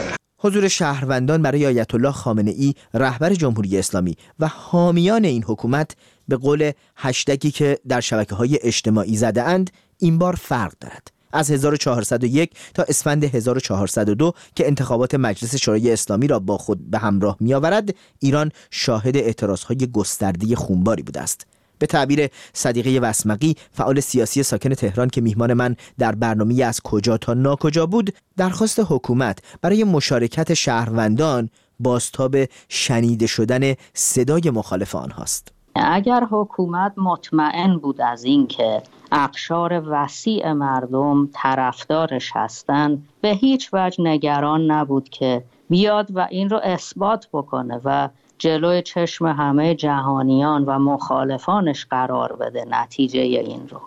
حضور 0.43 0.69
شهروندان 0.69 1.43
برای 1.43 1.67
آیت 1.67 1.95
الله 1.95 2.13
خامنه 2.13 2.51
ای 2.51 2.75
رهبر 2.95 3.35
جمهوری 3.35 3.79
اسلامی 3.79 4.17
و 4.39 4.49
حامیان 4.49 5.25
این 5.25 5.45
حکومت 5.45 5.97
به 6.29 6.37
قول 6.37 6.73
هشتگی 6.97 7.51
که 7.51 7.79
در 7.89 8.01
شبکه 8.01 8.35
های 8.35 8.59
اجتماعی 8.63 9.17
زده 9.17 9.43
اند 9.43 9.71
این 9.99 10.19
بار 10.19 10.35
فرق 10.35 10.73
دارد. 10.81 11.11
از 11.33 11.51
1401 11.51 12.51
تا 12.75 12.83
اسفند 12.83 13.25
1402 13.25 14.33
که 14.55 14.67
انتخابات 14.67 15.15
مجلس 15.15 15.57
شورای 15.57 15.93
اسلامی 15.93 16.27
را 16.27 16.39
با 16.39 16.59
خود 16.59 16.91
به 16.91 16.99
همراه 16.99 17.37
می 17.41 17.55
آورد 17.55 17.95
ایران 18.19 18.53
شاهد 18.71 19.17
اعتراض 19.17 19.63
های 19.63 19.91
گسترده 19.93 20.57
خونباری 20.57 21.03
بوده 21.03 21.21
است. 21.21 21.47
به 21.81 21.87
تعبیر 21.87 22.29
صدیقه 22.53 23.09
وسمقی 23.09 23.55
فعال 23.73 24.01
سیاسی 24.01 24.43
ساکن 24.43 24.75
تهران 24.75 25.09
که 25.09 25.21
میهمان 25.21 25.53
من 25.53 25.77
در 25.99 26.15
برنامه 26.15 26.65
از 26.65 26.81
کجا 26.81 27.17
تا 27.17 27.35
ناکجا 27.35 27.87
بود 27.87 28.15
درخواست 28.37 28.81
حکومت 28.89 29.39
برای 29.63 29.85
مشارکت 29.85 30.55
شهروندان 30.55 31.51
بازتاب 31.81 32.37
شنیده 32.69 33.27
شدن 33.27 33.75
صدای 33.95 34.51
مخالف 34.51 34.95
آنهاست 34.95 35.53
اگر 35.75 36.25
حکومت 36.31 36.93
مطمئن 36.97 37.79
بود 37.79 38.01
از 38.01 38.25
اینکه 38.25 38.83
اقشار 39.13 39.83
وسیع 39.87 40.53
مردم 40.53 41.29
طرفدارش 41.33 42.31
هستند 42.35 43.09
به 43.21 43.29
هیچ 43.29 43.71
وجه 43.73 44.05
نگران 44.05 44.71
نبود 44.71 45.09
که 45.09 45.45
بیاد 45.71 46.09
و 46.15 46.27
این 46.31 46.51
رو 46.51 46.61
اثبات 46.63 47.29
بکنه 47.33 47.81
و 47.85 48.09
جلوی 48.41 48.83
چشم 48.83 49.27
همه 49.27 49.75
جهانیان 49.75 50.65
و 50.65 50.79
مخالفانش 50.79 51.87
قرار 51.91 52.37
بده 52.37 52.65
نتیجه 52.71 53.21
این 53.21 53.69
رو. 53.69 53.81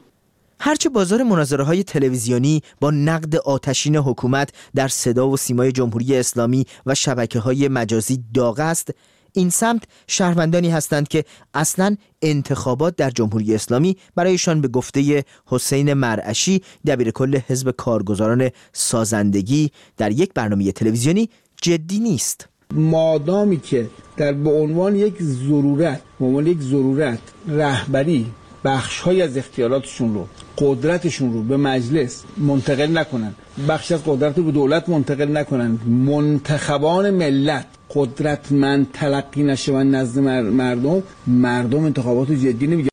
هرچه 0.60 0.90
بازار 0.90 1.24
مناظره 1.24 1.64
های 1.64 1.84
تلویزیونی 1.84 2.62
با 2.82 2.92
نقد 2.92 3.36
آتشین 3.36 3.96
حکومت 3.96 4.50
در 4.76 4.88
صدا 4.88 5.30
و 5.30 5.38
سیمای 5.38 5.72
جمهوری 5.72 6.18
اسلامی 6.18 6.66
و 6.86 6.96
شبکه 6.96 7.40
های 7.40 7.68
مجازی 7.68 8.24
داغ 8.34 8.60
است 8.60 8.90
این 9.34 9.50
سمت 9.50 9.84
شهروندانی 10.08 10.70
هستند 10.70 11.08
که 11.08 11.26
اصلا 11.54 11.96
انتخابات 12.22 12.96
در 12.96 13.10
جمهوری 13.10 13.56
اسلامی 13.56 13.98
برایشان 14.16 14.62
به 14.62 14.68
گفته 14.68 15.24
حسین 15.46 15.94
مرعشی 15.94 16.62
دبیر 16.88 17.12
کل 17.12 17.40
حزب 17.48 17.72
کارگزاران 17.72 18.50
سازندگی 18.74 19.72
در 19.98 20.12
یک 20.12 20.34
برنامه 20.34 20.72
تلویزیونی 20.72 21.30
جدی 21.62 22.00
نیست. 22.00 22.53
مادامی 22.74 23.60
که 23.60 23.88
در 24.18 24.32
به 24.34 24.50
عنوان 24.52 24.96
یک 24.96 25.22
ضرورت 25.22 26.02
به 26.20 26.26
عنوان 26.26 26.48
یک 26.48 26.60
ضرورت 26.62 27.20
رهبری 27.48 28.26
بخش 28.66 29.08
از 29.08 29.38
اختیاراتشون 29.38 30.14
رو 30.14 30.28
قدرتشون 30.58 31.34
رو 31.34 31.44
به 31.44 31.58
مجلس 31.58 32.24
منتقل 32.38 32.98
نکنن. 32.98 33.34
بخش 33.70 33.92
از 33.92 34.02
قدرت 34.06 34.38
رو 34.38 34.44
به 34.44 34.52
دولت 34.52 34.90
منتقل 34.90 35.38
نکنن. 35.38 35.80
منتخبان 35.88 37.10
ملت 37.10 37.66
قدرتمند 37.96 38.88
تلقی 38.94 39.44
نشه 39.44 39.84
نزد 39.84 40.20
مردم 40.20 41.04
مردم 41.28 41.84
انتخابات 41.84 42.32
جدی 42.32 42.68
نمیگه. 42.68 42.93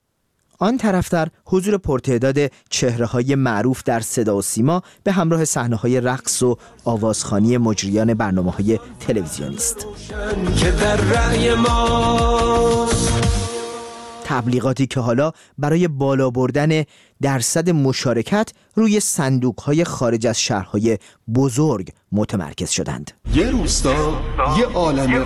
آن 0.63 0.77
طرفتر 0.77 1.29
حضور 1.45 1.79
پرتعداد 1.79 2.37
چهره 2.71 3.07
های 3.07 3.35
معروف 3.35 3.83
در 3.83 4.01
صدا 4.01 4.37
و 4.37 4.43
سیما 4.43 4.83
به 5.05 5.13
همراه 5.13 5.45
صحنه 5.45 5.77
های 5.77 6.01
رقص 6.01 6.43
و 6.43 6.57
آوازخانی 6.85 7.59
مجریان 7.59 8.15
برنامه 8.15 8.51
های 8.51 8.79
تلویزیونی 9.01 9.57
است. 9.57 9.87
تبلیغاتی 14.25 14.87
که 14.87 15.01
حالا 15.01 15.33
برای 15.59 15.89
بالا 15.89 16.31
بردن 16.31 16.85
درصد 17.23 17.71
مشارکت 17.71 18.53
روی 18.75 19.01
صندوق 19.01 19.61
های 19.61 19.85
خارج 19.85 20.27
از 20.27 20.41
شهرهای 20.41 20.99
بزرگ 21.35 21.89
متمرکز 22.13 22.71
شدند. 22.71 23.11
یه 23.35 23.51
روستا 23.51 24.21
یه 24.59 24.67
عالم 24.67 25.25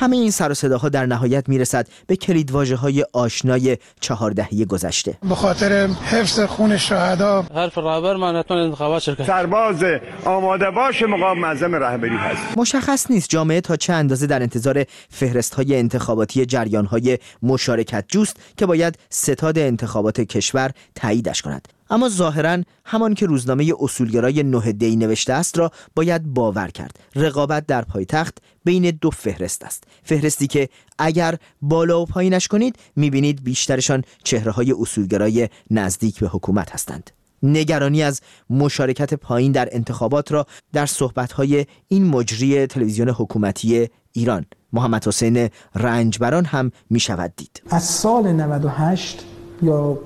همه 0.00 0.16
این 0.16 0.30
سر 0.30 0.50
و 0.50 0.54
صداها 0.54 0.88
در 0.88 1.06
نهایت 1.06 1.48
می‌رسد 1.48 1.88
به 2.06 2.16
کلیدواژه 2.16 2.76
های 2.76 3.04
آشنای 3.12 3.78
چهار 4.00 4.30
دهه 4.30 4.64
گذشته. 4.64 5.18
به 5.28 5.34
خاطر 5.34 5.86
حفظ 5.86 6.40
خون 6.40 6.76
شهدا. 6.76 7.42
حرف 7.54 7.78
رهبر 7.78 8.16
من 8.16 8.42
انتخابات 8.50 9.02
شرکت 9.02 9.26
سرباز 9.26 9.84
آماده 10.24 10.70
باش 10.70 11.02
مقام 11.02 11.38
معظم 11.38 11.74
رهبری 11.74 12.16
هست. 12.16 12.58
مشخص 12.58 13.10
نیست 13.10 13.28
جامعه 13.28 13.60
تا 13.60 13.76
چه 13.76 13.92
اندازه 13.92 14.26
در 14.26 14.42
انتظار 14.42 14.84
فهرست 15.10 15.54
های 15.54 15.78
انتخاباتی 15.78 16.46
جریان 16.46 16.86
های 16.86 17.18
مشارکت 17.42 18.04
جوست 18.08 18.36
که 18.56 18.66
باید 18.66 18.98
ستاد 19.10 19.58
انتخابات 19.58 20.20
کشور 20.20 20.70
تاییدش 20.94 21.42
کند. 21.42 21.79
اما 21.90 22.08
ظاهرا 22.08 22.62
همان 22.84 23.14
که 23.14 23.26
روزنامه 23.26 23.72
اصولگرای 23.80 24.42
نه 24.42 24.72
دی 24.72 24.96
نوشته 24.96 25.32
است 25.32 25.58
را 25.58 25.70
باید 25.96 26.24
باور 26.24 26.68
کرد. 26.68 26.98
رقابت 27.14 27.66
در 27.66 27.82
پایتخت 27.82 28.38
بین 28.64 28.90
دو 28.90 29.10
فهرست 29.10 29.64
است. 29.64 29.84
فهرستی 30.02 30.46
که 30.46 30.68
اگر 30.98 31.34
بالا 31.62 32.02
و 32.02 32.06
پایینش 32.06 32.48
کنید 32.48 32.76
می‌بینید 32.96 33.44
بیشترشان 33.44 34.02
چهره 34.24 34.52
های 34.52 34.72
اصولگرای 34.80 35.48
نزدیک 35.70 36.20
به 36.20 36.28
حکومت 36.28 36.70
هستند. 36.70 37.10
نگرانی 37.42 38.02
از 38.02 38.20
مشارکت 38.50 39.14
پایین 39.14 39.52
در 39.52 39.68
انتخابات 39.72 40.32
را 40.32 40.46
در 40.72 40.86
صحبت‌های 40.86 41.66
این 41.88 42.06
مجری 42.06 42.66
تلویزیون 42.66 43.08
حکومتی 43.08 43.88
ایران 44.12 44.46
محمد 44.72 45.08
حسین 45.08 45.48
رنجبران 45.74 46.44
هم 46.44 46.70
می 46.90 47.00
شود 47.00 47.32
دید. 47.36 47.62
از 47.70 47.84
سال 47.84 48.32
98 48.32 49.24
یا 49.62 49.98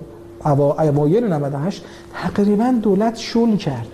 اوایل 0.44 1.32
98 1.32 1.84
تقریبا 2.14 2.74
دولت 2.82 3.16
شل 3.16 3.56
کرد. 3.56 3.88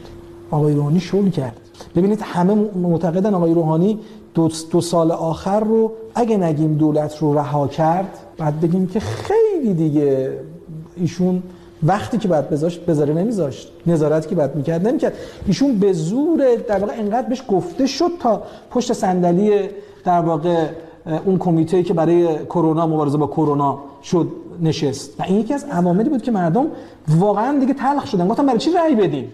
آقای 0.51 0.75
روحانی 0.75 1.01
شل 1.01 1.29
کرد. 1.29 1.57
ببینید 1.97 2.21
همه 2.23 2.55
معتقدن 2.55 3.35
آقای 3.35 3.55
روحانی 3.55 3.99
دو, 4.35 4.51
دو 4.71 4.81
سال 4.81 5.11
آخر 5.11 5.61
رو 5.61 5.93
اگه 6.15 6.37
نگیم 6.37 6.75
دولت 6.75 7.19
رو 7.19 7.35
رها 7.35 7.69
کرد 7.69 8.19
بعد 8.39 8.61
بگیم 8.61 8.87
که 8.87 9.01
خیلی 9.01 9.75
دیگه 9.75 10.39
ایشون 10.97 11.43
وقتی 11.83 12.19
که 12.19 12.29
بعد 12.29 12.51
بذاشت 12.51 12.87
بذاره 12.87 13.15
نمیذاشت. 13.15 13.73
نظارت 13.87 14.29
که 14.29 14.35
بعد 14.35 14.57
می‌کرد 14.57 14.89
نمی‌کرد. 14.89 15.13
ایشون 15.47 15.79
به 15.79 15.93
زور 15.93 16.57
در 16.69 16.79
واقع 16.79 16.93
انقدر 16.99 17.29
بهش 17.29 17.43
گفته 17.49 17.87
شد 17.87 18.11
تا 18.21 18.43
پشت 18.71 18.93
صندلی 18.93 19.69
در 20.05 20.21
واقع 20.21 20.67
اون 21.25 21.39
کمیته 21.39 21.83
که 21.83 21.95
برای 21.95 22.45
کرونا 22.45 22.87
مبارزه 22.87 23.19
با 23.19 23.27
کرونا 23.27 23.79
شد 24.03 24.33
نشست. 24.61 25.21
و 25.21 25.23
این 25.23 25.41
یکی 25.41 25.55
از 25.55 25.65
عواملی 25.65 26.09
بود 26.09 26.23
که 26.23 26.31
مردم 26.31 26.67
واقعا 27.09 27.59
دیگه 27.59 27.75
تلخ 27.75 28.07
شدن. 28.07 28.29
گفتم 28.29 28.47
برای 28.47 28.59
چی 28.59 28.73
رأی 28.73 28.95
بدیم؟ 28.95 29.33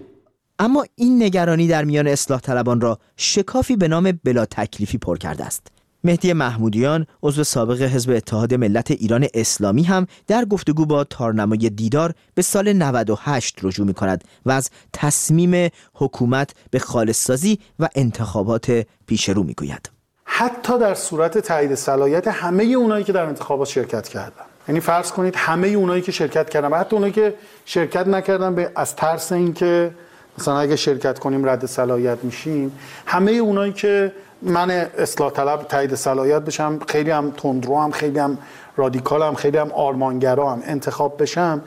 اما 0.59 0.85
این 0.95 1.23
نگرانی 1.23 1.69
در 1.69 1.85
میان 1.85 2.07
اصلاح 2.07 2.41
طلبان 2.41 2.81
را 2.81 2.99
شکافی 3.17 3.77
به 3.77 3.89
نام 3.89 4.21
بلا 4.25 4.45
تکلیفی 4.45 4.99
پر 4.99 5.17
کرده 5.17 5.45
است. 5.45 5.67
مهدی 6.05 6.33
محمودیان 6.33 7.07
عضو 7.23 7.45
سابق 7.45 7.83
حزب 7.83 8.11
اتحاد 8.11 8.55
ملت 8.55 8.91
ایران 8.91 9.27
اسلامی 9.35 9.83
هم 9.83 10.07
در 10.27 10.45
گفتگو 10.45 10.87
با 10.87 11.05
تارنمای 11.05 11.71
دیدار 11.71 12.15
به 12.35 12.43
سال 12.43 12.73
98 12.73 13.59
رجوع 13.63 13.87
می 13.87 13.95
کند 13.95 14.25
و 14.47 14.51
از 14.51 14.71
تصمیم 14.93 15.71
حکومت 15.95 16.51
به 16.71 16.79
خالصسازی 16.79 17.59
و 17.79 17.89
انتخابات 17.95 18.87
پیش 19.07 19.29
رو 19.29 19.43
می 19.43 19.55
گوید. 19.55 19.91
حتی 20.25 20.79
در 20.79 20.95
صورت 20.95 21.39
تایید 21.39 21.75
صلاحیت 21.75 22.29
همه 22.29 22.65
اونایی 22.65 23.05
که 23.05 23.13
در 23.13 23.25
انتخابات 23.25 23.69
شرکت 23.69 24.09
کردن. 24.09 24.46
یعنی 24.69 24.81
فرض 24.81 25.13
کنید 25.13 25.37
همه 25.37 25.69
اونایی 25.69 26.03
که 26.03 26.13
شرکت 26.13 26.51
کردن 26.51 26.69
و 26.69 26.77
حتی 26.77 26.97
اونایی 26.97 27.13
که 27.13 27.35
شرکت 27.65 28.07
نکردن 28.07 28.55
به 28.55 28.71
از 28.77 28.97
ترس 28.97 29.33
اینکه 29.33 29.91
مثلا 30.39 30.59
اگه 30.59 30.77
شرکت 30.77 31.19
کنیم 31.19 31.49
رد 31.49 31.67
صلاحیت 31.67 32.19
میشیم 32.23 32.79
همه 33.07 33.33
اونایی 33.33 33.73
که 33.73 34.13
من 34.43 34.71
اصلاح 34.71 35.33
طلب 35.33 35.63
تایید 35.63 35.95
صلاحیت 35.95 36.43
بشم 36.43 36.79
خیلی 36.89 37.11
هم 37.11 37.31
تندرو 37.31 37.81
هم 37.81 37.91
خیلی 37.91 38.19
هم 38.19 38.39
رادیکال 38.77 39.23
هم 39.23 39.35
خیلی 39.35 39.59
هم 39.59 39.73
آرمانگرا 39.73 40.53
هم 40.53 40.63
انتخاب 40.67 41.23
بشم 41.23 41.63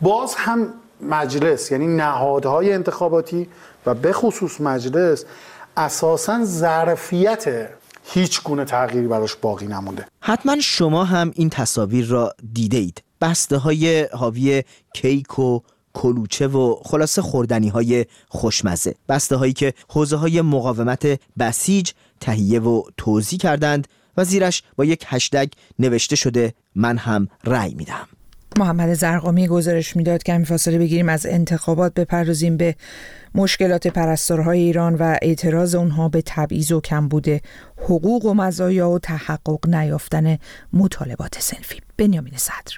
باز 0.00 0.34
هم 0.34 0.68
مجلس 1.00 1.72
یعنی 1.72 1.86
نهادهای 1.86 2.72
انتخاباتی 2.72 3.48
و 3.86 3.94
به 3.94 4.12
خصوص 4.12 4.60
مجلس 4.60 5.24
اساسا 5.76 6.44
ظرفیت 6.44 7.68
هیچ 8.04 8.42
گونه 8.42 8.64
تغییری 8.64 9.06
براش 9.06 9.36
باقی 9.36 9.66
نمونده. 9.66 10.06
حتما 10.20 10.56
شما 10.60 11.04
هم 11.04 11.32
این 11.34 11.50
تصاویر 11.50 12.06
را 12.06 12.34
دیده 12.52 12.76
اید 12.76 13.02
بسته 13.20 13.56
های 13.56 14.08
حاوی 14.12 14.62
کیک 14.94 15.38
و 15.38 15.60
کلوچه 15.92 16.46
و 16.46 16.76
خلاصه 16.84 17.22
خوردنی 17.22 17.68
های 17.68 18.06
خوشمزه. 18.28 18.94
بسته 19.08 19.36
هایی 19.36 19.52
که 19.52 19.74
حوزه 19.88 20.16
های 20.16 20.40
مقاومت 20.40 21.20
بسیج 21.38 21.90
تهیه 22.20 22.60
و 22.60 22.82
توضیح 22.96 23.38
کردند 23.38 23.88
و 24.16 24.24
زیرش 24.24 24.62
با 24.76 24.84
یک 24.84 25.04
هشتگ 25.06 25.48
نوشته 25.78 26.16
شده 26.16 26.54
من 26.74 26.96
هم 26.96 27.28
رأی 27.44 27.74
میدم. 27.74 28.08
محمد 28.58 28.94
زرقامی 28.94 29.48
گزارش 29.48 29.96
می‌داد 29.96 30.22
که 30.22 30.44
فاصله 30.44 30.78
بگیریم 30.78 31.08
از 31.08 31.26
انتخابات 31.26 31.94
بپردازیم 31.94 32.56
به 32.56 32.76
مشکلات 33.34 33.86
پرستارهای 33.86 34.58
ایران 34.58 34.94
و 34.94 35.16
اعتراض 35.22 35.74
اونها 35.74 36.08
به 36.08 36.22
تبعیض 36.26 36.72
و 36.72 36.80
کمبود 36.80 37.28
حقوق 37.76 38.24
و 38.24 38.34
مزایا 38.34 38.90
و 38.90 38.98
تحقق 38.98 39.68
نیافتن 39.68 40.38
مطالبات 40.72 41.40
سنفی 41.40 41.80
بنیامین 41.96 42.36
صدر. 42.36 42.76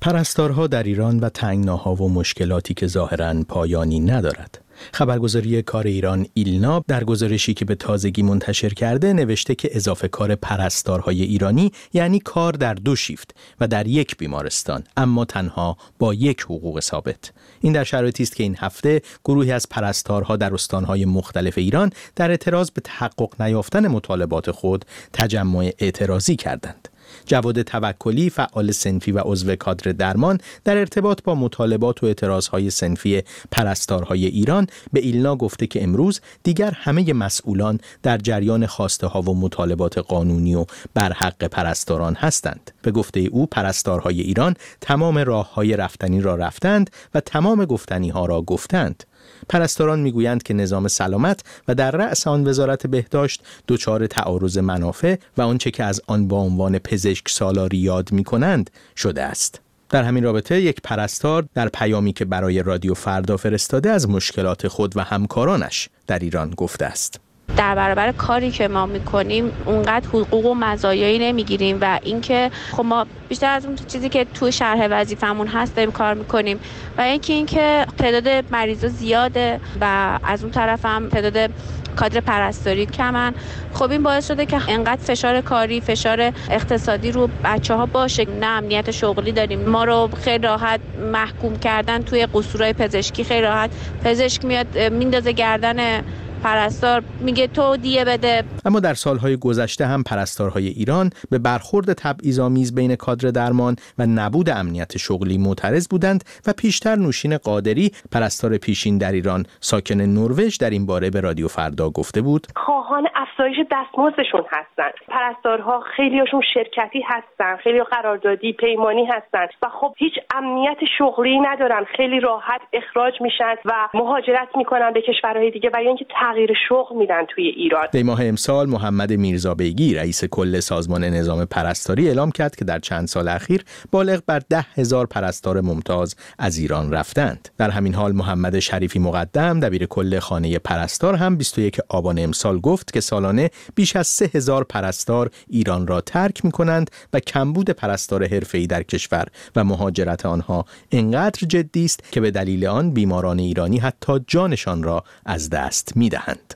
پرستارها 0.00 0.66
در 0.66 0.82
ایران 0.82 1.20
و 1.20 1.28
تنگناها 1.28 1.94
و 1.94 2.12
مشکلاتی 2.12 2.74
که 2.74 2.86
ظاهرا 2.86 3.42
پایانی 3.48 4.00
ندارد. 4.00 4.58
خبرگزاری 4.92 5.62
کار 5.62 5.86
ایران 5.86 6.26
ایلنا 6.34 6.84
در 6.88 7.04
گزارشی 7.04 7.54
که 7.54 7.64
به 7.64 7.74
تازگی 7.74 8.22
منتشر 8.22 8.68
کرده 8.68 9.12
نوشته 9.12 9.54
که 9.54 9.70
اضافه 9.72 10.08
کار 10.08 10.34
پرستارهای 10.34 11.22
ایرانی 11.22 11.72
یعنی 11.92 12.18
کار 12.18 12.52
در 12.52 12.74
دو 12.74 12.96
شیفت 12.96 13.34
و 13.60 13.68
در 13.68 13.86
یک 13.86 14.16
بیمارستان 14.16 14.84
اما 14.96 15.24
تنها 15.24 15.76
با 15.98 16.14
یک 16.14 16.40
حقوق 16.40 16.80
ثابت. 16.80 17.32
این 17.60 17.72
در 17.72 17.84
شرایطی 17.84 18.22
است 18.22 18.36
که 18.36 18.42
این 18.42 18.56
هفته 18.58 19.02
گروهی 19.24 19.52
از 19.52 19.68
پرستارها 19.68 20.36
در 20.36 20.54
استانهای 20.54 21.04
مختلف 21.04 21.58
ایران 21.58 21.92
در 22.16 22.30
اعتراض 22.30 22.70
به 22.70 22.80
تحقق 22.80 23.42
نیافتن 23.42 23.88
مطالبات 23.88 24.50
خود 24.50 24.84
تجمع 25.12 25.72
اعتراضی 25.78 26.36
کردند. 26.36 26.89
جواد 27.26 27.62
توکلی 27.62 28.30
فعال 28.30 28.70
سنفی 28.72 29.12
و 29.12 29.20
عضو 29.24 29.56
کادر 29.56 29.92
درمان 29.92 30.38
در 30.64 30.78
ارتباط 30.78 31.22
با 31.22 31.34
مطالبات 31.34 32.02
و 32.02 32.06
اعتراضهای 32.06 32.70
سنفی 32.70 33.22
پرستارهای 33.50 34.26
ایران 34.26 34.66
به 34.92 35.00
ایلنا 35.00 35.36
گفته 35.36 35.66
که 35.66 35.82
امروز 35.82 36.20
دیگر 36.42 36.70
همه 36.74 37.12
مسئولان 37.12 37.80
در 38.02 38.18
جریان 38.18 38.66
خواسته 38.66 39.06
ها 39.06 39.22
و 39.22 39.40
مطالبات 39.40 39.98
قانونی 39.98 40.54
و 40.54 40.66
برحق 40.94 41.44
پرستاران 41.44 42.14
هستند. 42.14 42.70
به 42.82 42.90
گفته 42.90 43.20
او 43.20 43.46
پرستارهای 43.46 44.20
ایران 44.20 44.54
تمام 44.80 45.18
راه 45.18 45.54
های 45.54 45.76
رفتنی 45.76 46.20
را 46.20 46.34
رفتند 46.34 46.90
و 47.14 47.20
تمام 47.20 47.64
گفتنی 47.64 48.08
ها 48.08 48.26
را 48.26 48.42
گفتند. 48.42 49.04
پرستاران 49.48 50.00
می‌گویند 50.00 50.42
که 50.42 50.54
نظام 50.54 50.88
سلامت 50.88 51.40
و 51.68 51.74
در 51.74 51.90
رأس 51.90 52.26
آن 52.26 52.48
وزارت 52.48 52.86
بهداشت 52.86 53.42
دچار 53.68 54.06
تعارض 54.06 54.58
منافع 54.58 55.16
و 55.36 55.42
آنچه 55.42 55.70
که 55.70 55.84
از 55.84 56.00
آن 56.06 56.28
با 56.28 56.40
عنوان 56.40 56.78
پزشک 56.78 57.28
سالاری 57.28 57.78
یاد 57.78 58.12
می 58.12 58.24
کنند 58.24 58.70
شده 58.96 59.22
است. 59.22 59.60
در 59.90 60.02
همین 60.02 60.24
رابطه 60.24 60.60
یک 60.60 60.80
پرستار 60.84 61.46
در 61.54 61.68
پیامی 61.68 62.12
که 62.12 62.24
برای 62.24 62.62
رادیو 62.62 62.94
فردا 62.94 63.36
فرستاده 63.36 63.90
از 63.90 64.08
مشکلات 64.08 64.68
خود 64.68 64.96
و 64.96 65.00
همکارانش 65.00 65.88
در 66.06 66.18
ایران 66.18 66.50
گفته 66.50 66.84
است. 66.84 67.20
در 67.56 67.74
برابر 67.74 68.12
کاری 68.12 68.50
که 68.50 68.68
ما 68.68 68.86
می‌کنیم 68.86 69.52
اونقدر 69.64 70.08
حقوق 70.08 70.46
و 70.46 70.54
مزایایی 70.54 71.18
نمی‌گیریم 71.18 71.78
و 71.80 71.98
اینکه 72.02 72.50
خب 72.72 72.84
ما 72.84 73.06
بیشتر 73.28 73.50
از 73.50 73.66
اون 73.66 73.76
چیزی 73.76 74.08
که 74.08 74.26
تو 74.34 74.50
شرح 74.50 74.88
وظیفمون 74.90 75.46
هست 75.46 75.76
داریم 75.76 75.92
کار 75.92 76.14
می‌کنیم 76.14 76.60
و 76.98 77.00
اینکه 77.00 77.32
اینکه 77.32 77.86
تعداد 77.98 78.44
مریضا 78.50 78.88
زیاده 78.88 79.60
و 79.80 80.18
از 80.24 80.42
اون 80.42 80.52
طرف 80.52 80.84
هم 80.84 81.08
تعداد 81.08 81.50
کادر 81.96 82.20
پرستاری 82.20 82.86
کمن 82.86 83.34
خب 83.74 83.90
این 83.90 84.02
باعث 84.02 84.28
شده 84.28 84.46
که 84.46 84.60
انقدر 84.68 85.02
فشار 85.02 85.40
کاری 85.40 85.80
فشار 85.80 86.32
اقتصادی 86.50 87.12
رو 87.12 87.28
بچه 87.44 87.74
ها 87.74 87.86
باشه. 87.86 88.26
نه 88.40 88.46
امنیت 88.46 88.90
شغلی 88.90 89.32
داریم. 89.32 89.68
ما 89.68 89.84
رو 89.84 90.08
خیلی 90.24 90.44
راحت 90.44 90.80
محکوم 91.12 91.58
کردن 91.58 92.02
توی 92.02 92.26
قصورهای 92.26 92.72
پزشکی 92.72 93.24
خیلی 93.24 93.42
راحت. 93.42 93.70
پزشک 94.04 94.44
میاد 94.44 94.78
میندازه 94.78 95.32
گردن 95.32 96.02
پرستار 96.44 97.02
میگه 97.20 97.46
تو 97.46 97.76
دیه 97.76 98.04
بده. 98.04 98.44
اما 98.64 98.80
در 98.80 98.94
سالهای 98.94 99.36
گذشته 99.36 99.86
هم 99.86 100.02
پرستارهای 100.02 100.66
ایران 100.68 101.10
به 101.30 101.38
برخورد 101.38 101.92
تبعیض‌آمیز 101.92 102.74
بین 102.74 102.96
کادر 102.96 103.28
درمان 103.28 103.76
و 103.98 104.06
نبود 104.06 104.50
امنیت 104.50 104.96
شغلی 104.96 105.38
معترض 105.38 105.88
بودند 105.88 106.24
و 106.46 106.52
پیشتر 106.52 106.96
نوشین 106.96 107.36
قادری 107.36 107.92
پرستار 108.12 108.58
پیشین 108.58 108.98
در 108.98 109.12
ایران 109.12 109.46
ساکن 109.60 110.00
نروژ 110.00 110.58
در 110.58 110.70
این 110.70 110.86
باره 110.86 111.10
به 111.10 111.20
رادیو 111.20 111.48
فردا 111.48 111.90
گفته 111.90 112.20
بود. 112.22 112.46
خواهان 112.56 113.06
افزایش 113.14 113.56
دستمزدشون 113.72 114.44
هستند 114.50 114.92
پرستارها 115.08 115.80
خیلیشون 115.96 116.42
شرکتی 116.54 117.02
هستن 117.06 117.56
خیلی 117.56 117.82
قراردادی 117.82 118.52
پیمانی 118.52 119.06
هستن 119.06 119.46
و 119.62 119.68
خب 119.80 119.94
هیچ 119.96 120.12
امنیت 120.34 120.78
شغلی 120.98 121.40
ندارن. 121.40 121.84
خیلی 121.96 122.20
راحت 122.20 122.60
اخراج 122.72 123.14
میشن 123.20 123.54
و 123.64 123.88
مهاجرت 123.94 124.48
می‌کنن 124.56 124.90
به 124.92 125.02
کشورهای 125.02 125.50
دیگه 125.50 125.70
و 125.72 125.76
اینکه 125.76 126.06
تغییر 126.30 126.50
شغل 126.68 126.96
میدن 126.96 127.26
توی 127.34 127.44
ایران. 127.44 127.86
دی 127.92 128.02
ماه 128.02 128.26
امسال 128.26 128.68
محمد 128.68 129.12
میرزا 129.12 129.54
بیگی 129.54 129.94
رئیس 129.94 130.24
کل 130.24 130.60
سازمان 130.60 131.04
نظام 131.04 131.44
پرستاری 131.44 132.08
اعلام 132.08 132.30
کرد 132.30 132.56
که 132.56 132.64
در 132.64 132.78
چند 132.78 133.08
سال 133.08 133.28
اخیر 133.28 133.64
بالغ 133.92 134.20
بر 134.26 134.38
ده 134.48 134.66
هزار 134.74 135.06
پرستار 135.06 135.60
ممتاز 135.60 136.16
از 136.38 136.58
ایران 136.58 136.92
رفتند. 136.92 137.48
در 137.58 137.70
همین 137.70 137.94
حال 137.94 138.12
محمد 138.12 138.58
شریفی 138.58 138.98
مقدم 138.98 139.60
دبیر 139.60 139.86
کل 139.86 140.18
خانه 140.18 140.58
پرستار 140.58 141.14
هم 141.14 141.36
21 141.36 141.80
آبان 141.88 142.18
امسال 142.18 142.60
گفت 142.60 142.92
که 142.92 143.00
سالانه 143.00 143.50
بیش 143.74 143.96
از 143.96 144.06
سه 144.06 144.30
هزار 144.34 144.64
پرستار 144.64 145.30
ایران 145.48 145.86
را 145.86 146.00
ترک 146.00 146.44
می 146.44 146.50
کنند 146.50 146.90
و 147.12 147.20
کمبود 147.20 147.70
پرستار 147.70 148.26
حرفه‌ای 148.26 148.66
در 148.66 148.82
کشور 148.82 149.26
و 149.56 149.64
مهاجرت 149.64 150.26
آنها 150.26 150.64
انقدر 150.92 151.46
جدی 151.46 151.84
است 151.84 152.12
که 152.12 152.20
به 152.20 152.30
دلیل 152.30 152.66
آن 152.66 152.90
بیماران 152.90 153.38
ایرانی 153.38 153.78
حتی 153.78 154.20
جانشان 154.26 154.82
را 154.82 155.04
از 155.26 155.50
دست 155.50 155.96
می 155.96 156.08
دهند. 156.20 156.54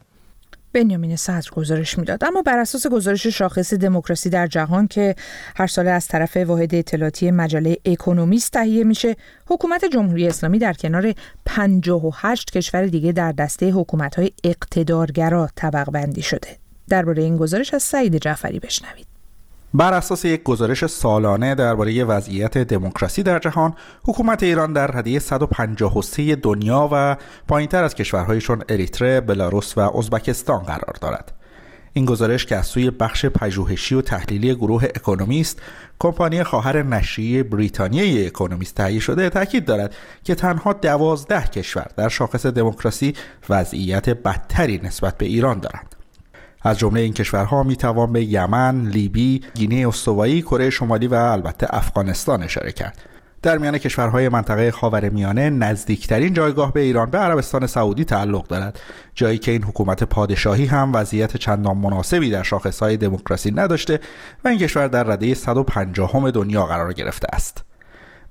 بنیامین 0.72 1.16
صدر 1.16 1.50
گزارش 1.50 1.98
می‌داد. 1.98 2.24
اما 2.24 2.42
بر 2.42 2.58
اساس 2.58 2.86
گزارش 2.86 3.26
شاخص 3.26 3.74
دموکراسی 3.74 4.30
در 4.30 4.46
جهان 4.46 4.88
که 4.88 5.14
هر 5.56 5.66
ساله 5.66 5.90
از 5.90 6.08
طرف 6.08 6.36
واحد 6.36 6.74
اطلاعاتی 6.74 7.30
مجله 7.30 7.76
اکونومیست 7.84 8.52
تهیه 8.52 8.84
میشه 8.84 9.16
حکومت 9.46 9.84
جمهوری 9.84 10.28
اسلامی 10.28 10.58
در 10.58 10.72
کنار 10.72 11.14
58 11.46 12.50
کشور 12.50 12.86
دیگه 12.86 13.12
در 13.12 13.32
دسته 13.32 13.70
حکومت‌های 13.70 14.30
اقتدارگرا 14.44 15.48
طبق 15.56 15.90
بندی 15.90 16.22
شده. 16.22 16.48
درباره 16.88 17.22
این 17.22 17.36
گزارش 17.36 17.74
از 17.74 17.82
سعید 17.82 18.16
جعفری 18.16 18.58
بشنوید. 18.58 19.13
بر 19.76 19.94
اساس 19.94 20.24
یک 20.24 20.42
گزارش 20.42 20.86
سالانه 20.86 21.54
درباره 21.54 22.04
وضعیت 22.04 22.58
دموکراسی 22.58 23.22
در 23.22 23.38
جهان 23.38 23.74
حکومت 24.04 24.42
ایران 24.42 24.72
در 24.72 24.86
رده 24.86 25.18
153 25.18 26.36
دنیا 26.36 26.88
و 26.92 27.16
پایینتر 27.48 27.84
از 27.84 27.94
کشورهایی 27.94 28.40
چون 28.40 28.62
اریتره، 28.68 29.20
بلاروس 29.20 29.78
و 29.78 29.80
ازبکستان 29.80 30.58
قرار 30.58 30.94
دارد. 31.00 31.32
این 31.92 32.04
گزارش 32.04 32.46
که 32.46 32.56
از 32.56 32.66
سوی 32.66 32.90
بخش 32.90 33.26
پژوهشی 33.26 33.94
و 33.94 34.00
تحلیلی 34.00 34.54
گروه 34.54 34.84
اکونومیست 34.84 35.62
کمپانی 35.98 36.42
خواهر 36.42 36.82
نشریه 36.82 37.42
بریتانیای 37.42 38.26
اکونومیست 38.26 38.74
تهیه 38.74 39.00
شده 39.00 39.30
تاکید 39.30 39.64
دارد 39.64 39.94
که 40.24 40.34
تنها 40.34 40.72
دوازده 40.72 41.42
کشور 41.42 41.86
در 41.96 42.08
شاخص 42.08 42.46
دموکراسی 42.46 43.14
وضعیت 43.48 44.10
بدتری 44.10 44.80
نسبت 44.84 45.18
به 45.18 45.26
ایران 45.26 45.60
دارند 45.60 46.03
از 46.64 46.78
جمله 46.78 47.00
این 47.00 47.12
کشورها 47.12 47.62
می 47.62 47.76
توان 47.76 48.12
به 48.12 48.24
یمن، 48.24 48.86
لیبی، 48.86 49.40
گینه 49.54 49.88
استوایی، 49.88 50.42
کره 50.42 50.70
شمالی 50.70 51.06
و 51.06 51.14
البته 51.14 51.66
افغانستان 51.70 52.42
اشاره 52.42 52.72
کرد. 52.72 52.98
در 53.44 53.58
میان 53.58 53.78
کشورهای 53.78 54.28
منطقه 54.28 54.70
خاورمیانه 54.70 55.50
نزدیکترین 55.50 56.34
جایگاه 56.34 56.72
به 56.72 56.80
ایران 56.80 57.10
به 57.10 57.18
عربستان 57.18 57.66
سعودی 57.66 58.04
تعلق 58.04 58.46
دارد 58.46 58.80
جایی 59.14 59.38
که 59.38 59.50
این 59.50 59.62
حکومت 59.62 60.04
پادشاهی 60.04 60.66
هم 60.66 60.90
وضعیت 60.94 61.36
چندان 61.36 61.76
مناسبی 61.76 62.30
در 62.30 62.42
شاخصهای 62.42 62.96
دموکراسی 62.96 63.50
نداشته 63.50 64.00
و 64.44 64.48
این 64.48 64.58
کشور 64.58 64.88
در 64.88 65.04
رده 65.04 65.34
150 65.34 66.30
دنیا 66.30 66.66
قرار 66.66 66.92
گرفته 66.92 67.26
است 67.32 67.64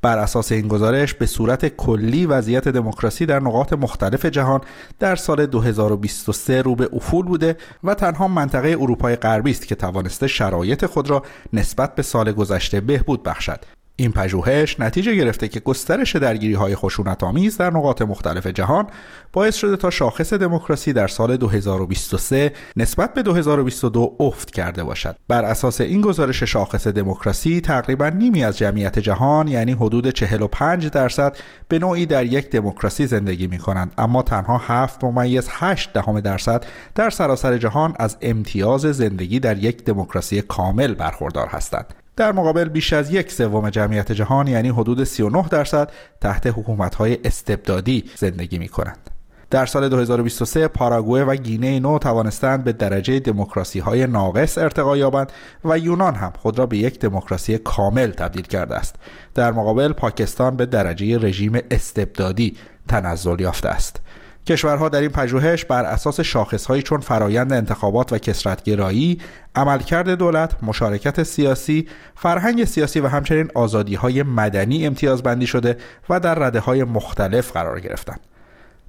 بر 0.03 0.17
اساس 0.17 0.51
این 0.51 0.67
گزارش 0.67 1.13
به 1.13 1.25
صورت 1.25 1.67
کلی 1.67 2.25
وضعیت 2.25 2.67
دموکراسی 2.67 3.25
در 3.25 3.39
نقاط 3.39 3.73
مختلف 3.73 4.25
جهان 4.25 4.61
در 4.99 5.15
سال 5.15 5.45
2023 5.45 6.61
رو 6.61 6.75
به 6.75 6.89
افول 6.93 7.25
بوده 7.25 7.57
و 7.83 7.93
تنها 7.93 8.27
منطقه 8.27 8.67
اروپای 8.67 9.15
غربی 9.15 9.51
است 9.51 9.67
که 9.67 9.75
توانسته 9.75 10.27
شرایط 10.27 10.85
خود 10.85 11.09
را 11.09 11.23
نسبت 11.53 11.95
به 11.95 12.01
سال 12.01 12.31
گذشته 12.31 12.81
بهبود 12.81 13.23
بخشد. 13.23 13.59
این 14.03 14.11
پژوهش 14.11 14.79
نتیجه 14.79 15.15
گرفته 15.15 15.47
که 15.47 15.59
گسترش 15.59 16.15
درگیری 16.15 16.53
های 16.53 16.75
خشونت 16.75 17.23
آمیز 17.23 17.57
در 17.57 17.69
نقاط 17.69 18.01
مختلف 18.01 18.47
جهان 18.47 18.87
باعث 19.33 19.55
شده 19.55 19.77
تا 19.77 19.89
شاخص 19.89 20.33
دموکراسی 20.33 20.93
در 20.93 21.07
سال 21.07 21.37
2023 21.37 22.53
نسبت 22.77 23.13
به 23.13 23.23
2022 23.23 24.15
افت 24.19 24.51
کرده 24.51 24.83
باشد. 24.83 25.15
بر 25.27 25.45
اساس 25.45 25.81
این 25.81 26.01
گزارش 26.01 26.43
شاخص 26.43 26.87
دموکراسی 26.87 27.61
تقریبا 27.61 28.09
نیمی 28.09 28.43
از 28.43 28.57
جمعیت 28.57 28.99
جهان 28.99 29.47
یعنی 29.47 29.71
حدود 29.71 30.09
45 30.09 30.87
درصد 30.87 31.37
به 31.67 31.79
نوعی 31.79 32.05
در 32.05 32.25
یک 32.25 32.49
دموکراسی 32.49 33.07
زندگی 33.07 33.47
می 33.47 33.57
کنند 33.57 33.93
اما 33.97 34.21
تنها 34.21 34.57
7 34.57 35.03
ممیز 35.03 35.47
8 35.51 35.93
دهم 35.93 36.19
درصد 36.19 36.65
در 36.95 37.09
سراسر 37.09 37.57
جهان 37.57 37.93
از 37.99 38.17
امتیاز 38.21 38.81
زندگی 38.81 39.39
در 39.39 39.57
یک 39.57 39.83
دموکراسی 39.85 40.41
کامل 40.41 40.93
برخوردار 40.93 41.47
هستند. 41.47 42.02
در 42.15 42.31
مقابل 42.31 42.69
بیش 42.69 42.93
از 42.93 43.11
یک 43.11 43.31
سوم 43.31 43.69
جمعیت 43.69 44.11
جهان 44.11 44.47
یعنی 44.47 44.69
حدود 44.69 45.03
39 45.03 45.47
درصد 45.51 45.91
تحت 46.21 46.47
حکومت‌های 46.47 47.17
استبدادی 47.23 48.03
زندگی 48.15 48.57
می 48.57 48.67
کنند. 48.67 49.09
در 49.49 49.65
سال 49.65 49.89
2023 49.89 50.67
پاراگوئه 50.67 51.23
و 51.23 51.35
گینه 51.35 51.79
نو 51.79 51.99
توانستند 51.99 52.63
به 52.63 52.73
درجه 52.73 53.19
دموکراسی 53.19 53.79
های 53.79 54.07
ناقص 54.07 54.57
ارتقا 54.57 54.97
یابند 54.97 55.31
و 55.65 55.77
یونان 55.77 56.15
هم 56.15 56.33
خود 56.39 56.59
را 56.59 56.65
به 56.65 56.77
یک 56.77 56.99
دموکراسی 56.99 57.57
کامل 57.57 58.11
تبدیل 58.11 58.45
کرده 58.45 58.75
است. 58.75 58.95
در 59.33 59.51
مقابل 59.51 59.93
پاکستان 59.93 60.55
به 60.55 60.65
درجه 60.65 61.17
رژیم 61.17 61.59
استبدادی 61.71 62.57
تنزل 62.87 63.39
یافته 63.39 63.69
است. 63.69 64.01
کشورها 64.47 64.89
در 64.89 65.01
این 65.01 65.09
پژوهش 65.09 65.65
بر 65.65 65.83
اساس 65.83 66.19
شاخصهایی 66.19 66.81
چون 66.81 66.99
فرایند 66.99 67.53
انتخابات 67.53 68.13
و 68.13 68.17
کسرتگرایی، 68.17 69.21
عملکرد 69.55 70.09
دولت، 70.09 70.63
مشارکت 70.63 71.23
سیاسی، 71.23 71.87
فرهنگ 72.15 72.65
سیاسی 72.65 72.99
و 72.99 73.07
همچنین 73.07 73.49
آزادی 73.55 73.95
های 73.95 74.23
مدنی 74.23 74.87
امتیازبندی 74.87 75.47
شده 75.47 75.77
و 76.09 76.19
در 76.19 76.35
رده 76.35 76.59
های 76.59 76.83
مختلف 76.83 77.51
قرار 77.51 77.79
گرفتند. 77.79 78.19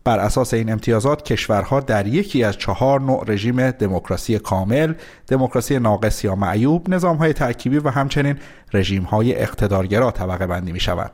بر 0.04 0.18
اساس 0.18 0.54
این 0.54 0.72
امتیازات 0.72 1.24
کشورها 1.24 1.80
در 1.80 2.06
یکی 2.06 2.44
از 2.44 2.58
چهار 2.58 3.00
نوع 3.00 3.24
رژیم 3.28 3.70
دموکراسی 3.70 4.38
کامل، 4.38 4.94
دموکراسی 5.26 5.78
ناقص 5.78 6.24
یا 6.24 6.34
معیوب، 6.34 6.88
نظام 6.88 7.16
های 7.16 7.32
ترکیبی 7.32 7.78
و 7.78 7.88
همچنین 7.88 8.38
رژیم 8.72 9.02
های 9.02 9.40
اقتدارگرا 9.42 10.10
طبقه 10.10 10.46
بندی 10.46 10.72
می 10.72 10.80
شوند. 10.80 11.10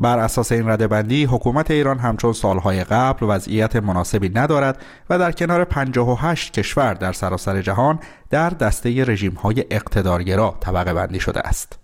بر 0.00 0.18
اساس 0.18 0.52
این 0.52 0.68
رده 0.68 0.86
بندی 0.86 1.24
حکومت 1.24 1.70
ایران 1.70 1.98
همچون 1.98 2.32
سالهای 2.32 2.84
قبل 2.84 3.26
وضعیت 3.28 3.76
مناسبی 3.76 4.28
ندارد 4.28 4.82
و 5.10 5.18
در 5.18 5.32
کنار 5.32 5.64
58 5.64 6.52
کشور 6.52 6.94
در 6.94 7.12
سراسر 7.12 7.62
جهان 7.62 7.98
در 8.30 8.50
دسته 8.50 9.04
رژیم 9.04 9.32
های 9.32 9.64
اقتدارگرا 9.70 10.56
طبقه 10.60 10.94
بندی 10.94 11.20
شده 11.20 11.40
است. 11.40 11.79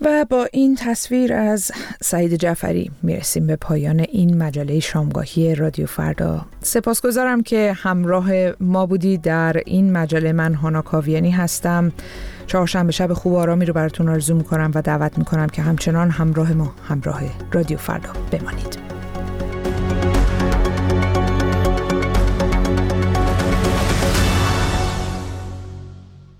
و 0.00 0.26
با 0.30 0.48
این 0.52 0.74
تصویر 0.74 1.34
از 1.34 1.72
سعید 2.00 2.34
جعفری 2.34 2.90
می‌رسیم 3.02 3.46
به 3.46 3.56
پایان 3.56 4.00
این 4.00 4.42
مجله 4.42 4.80
شامگاهی 4.80 5.54
رادیو 5.54 5.86
فردا. 5.86 6.46
سپاسگزارم 6.62 7.42
که 7.42 7.72
همراه 7.76 8.30
ما 8.60 8.86
بودی 8.86 9.18
در 9.18 9.62
این 9.66 9.92
مجله. 9.92 10.32
من 10.32 10.54
هانا 10.54 10.82
کاویانی 10.82 11.30
هستم. 11.30 11.92
چهارشنبه 12.46 12.92
شب 12.92 13.12
خوب 13.12 13.34
آرامی 13.34 13.64
رو 13.64 13.72
براتون 13.74 14.08
آرزو 14.08 14.34
می‌کنم 14.34 14.70
و 14.74 14.82
دعوت 14.82 15.18
می‌کنم 15.18 15.46
که 15.46 15.62
همچنان 15.62 16.10
همراه 16.10 16.52
ما 16.52 16.74
همراه 16.88 17.20
رادیو 17.52 17.78
فردا 17.78 18.12
بمانید. 18.32 18.95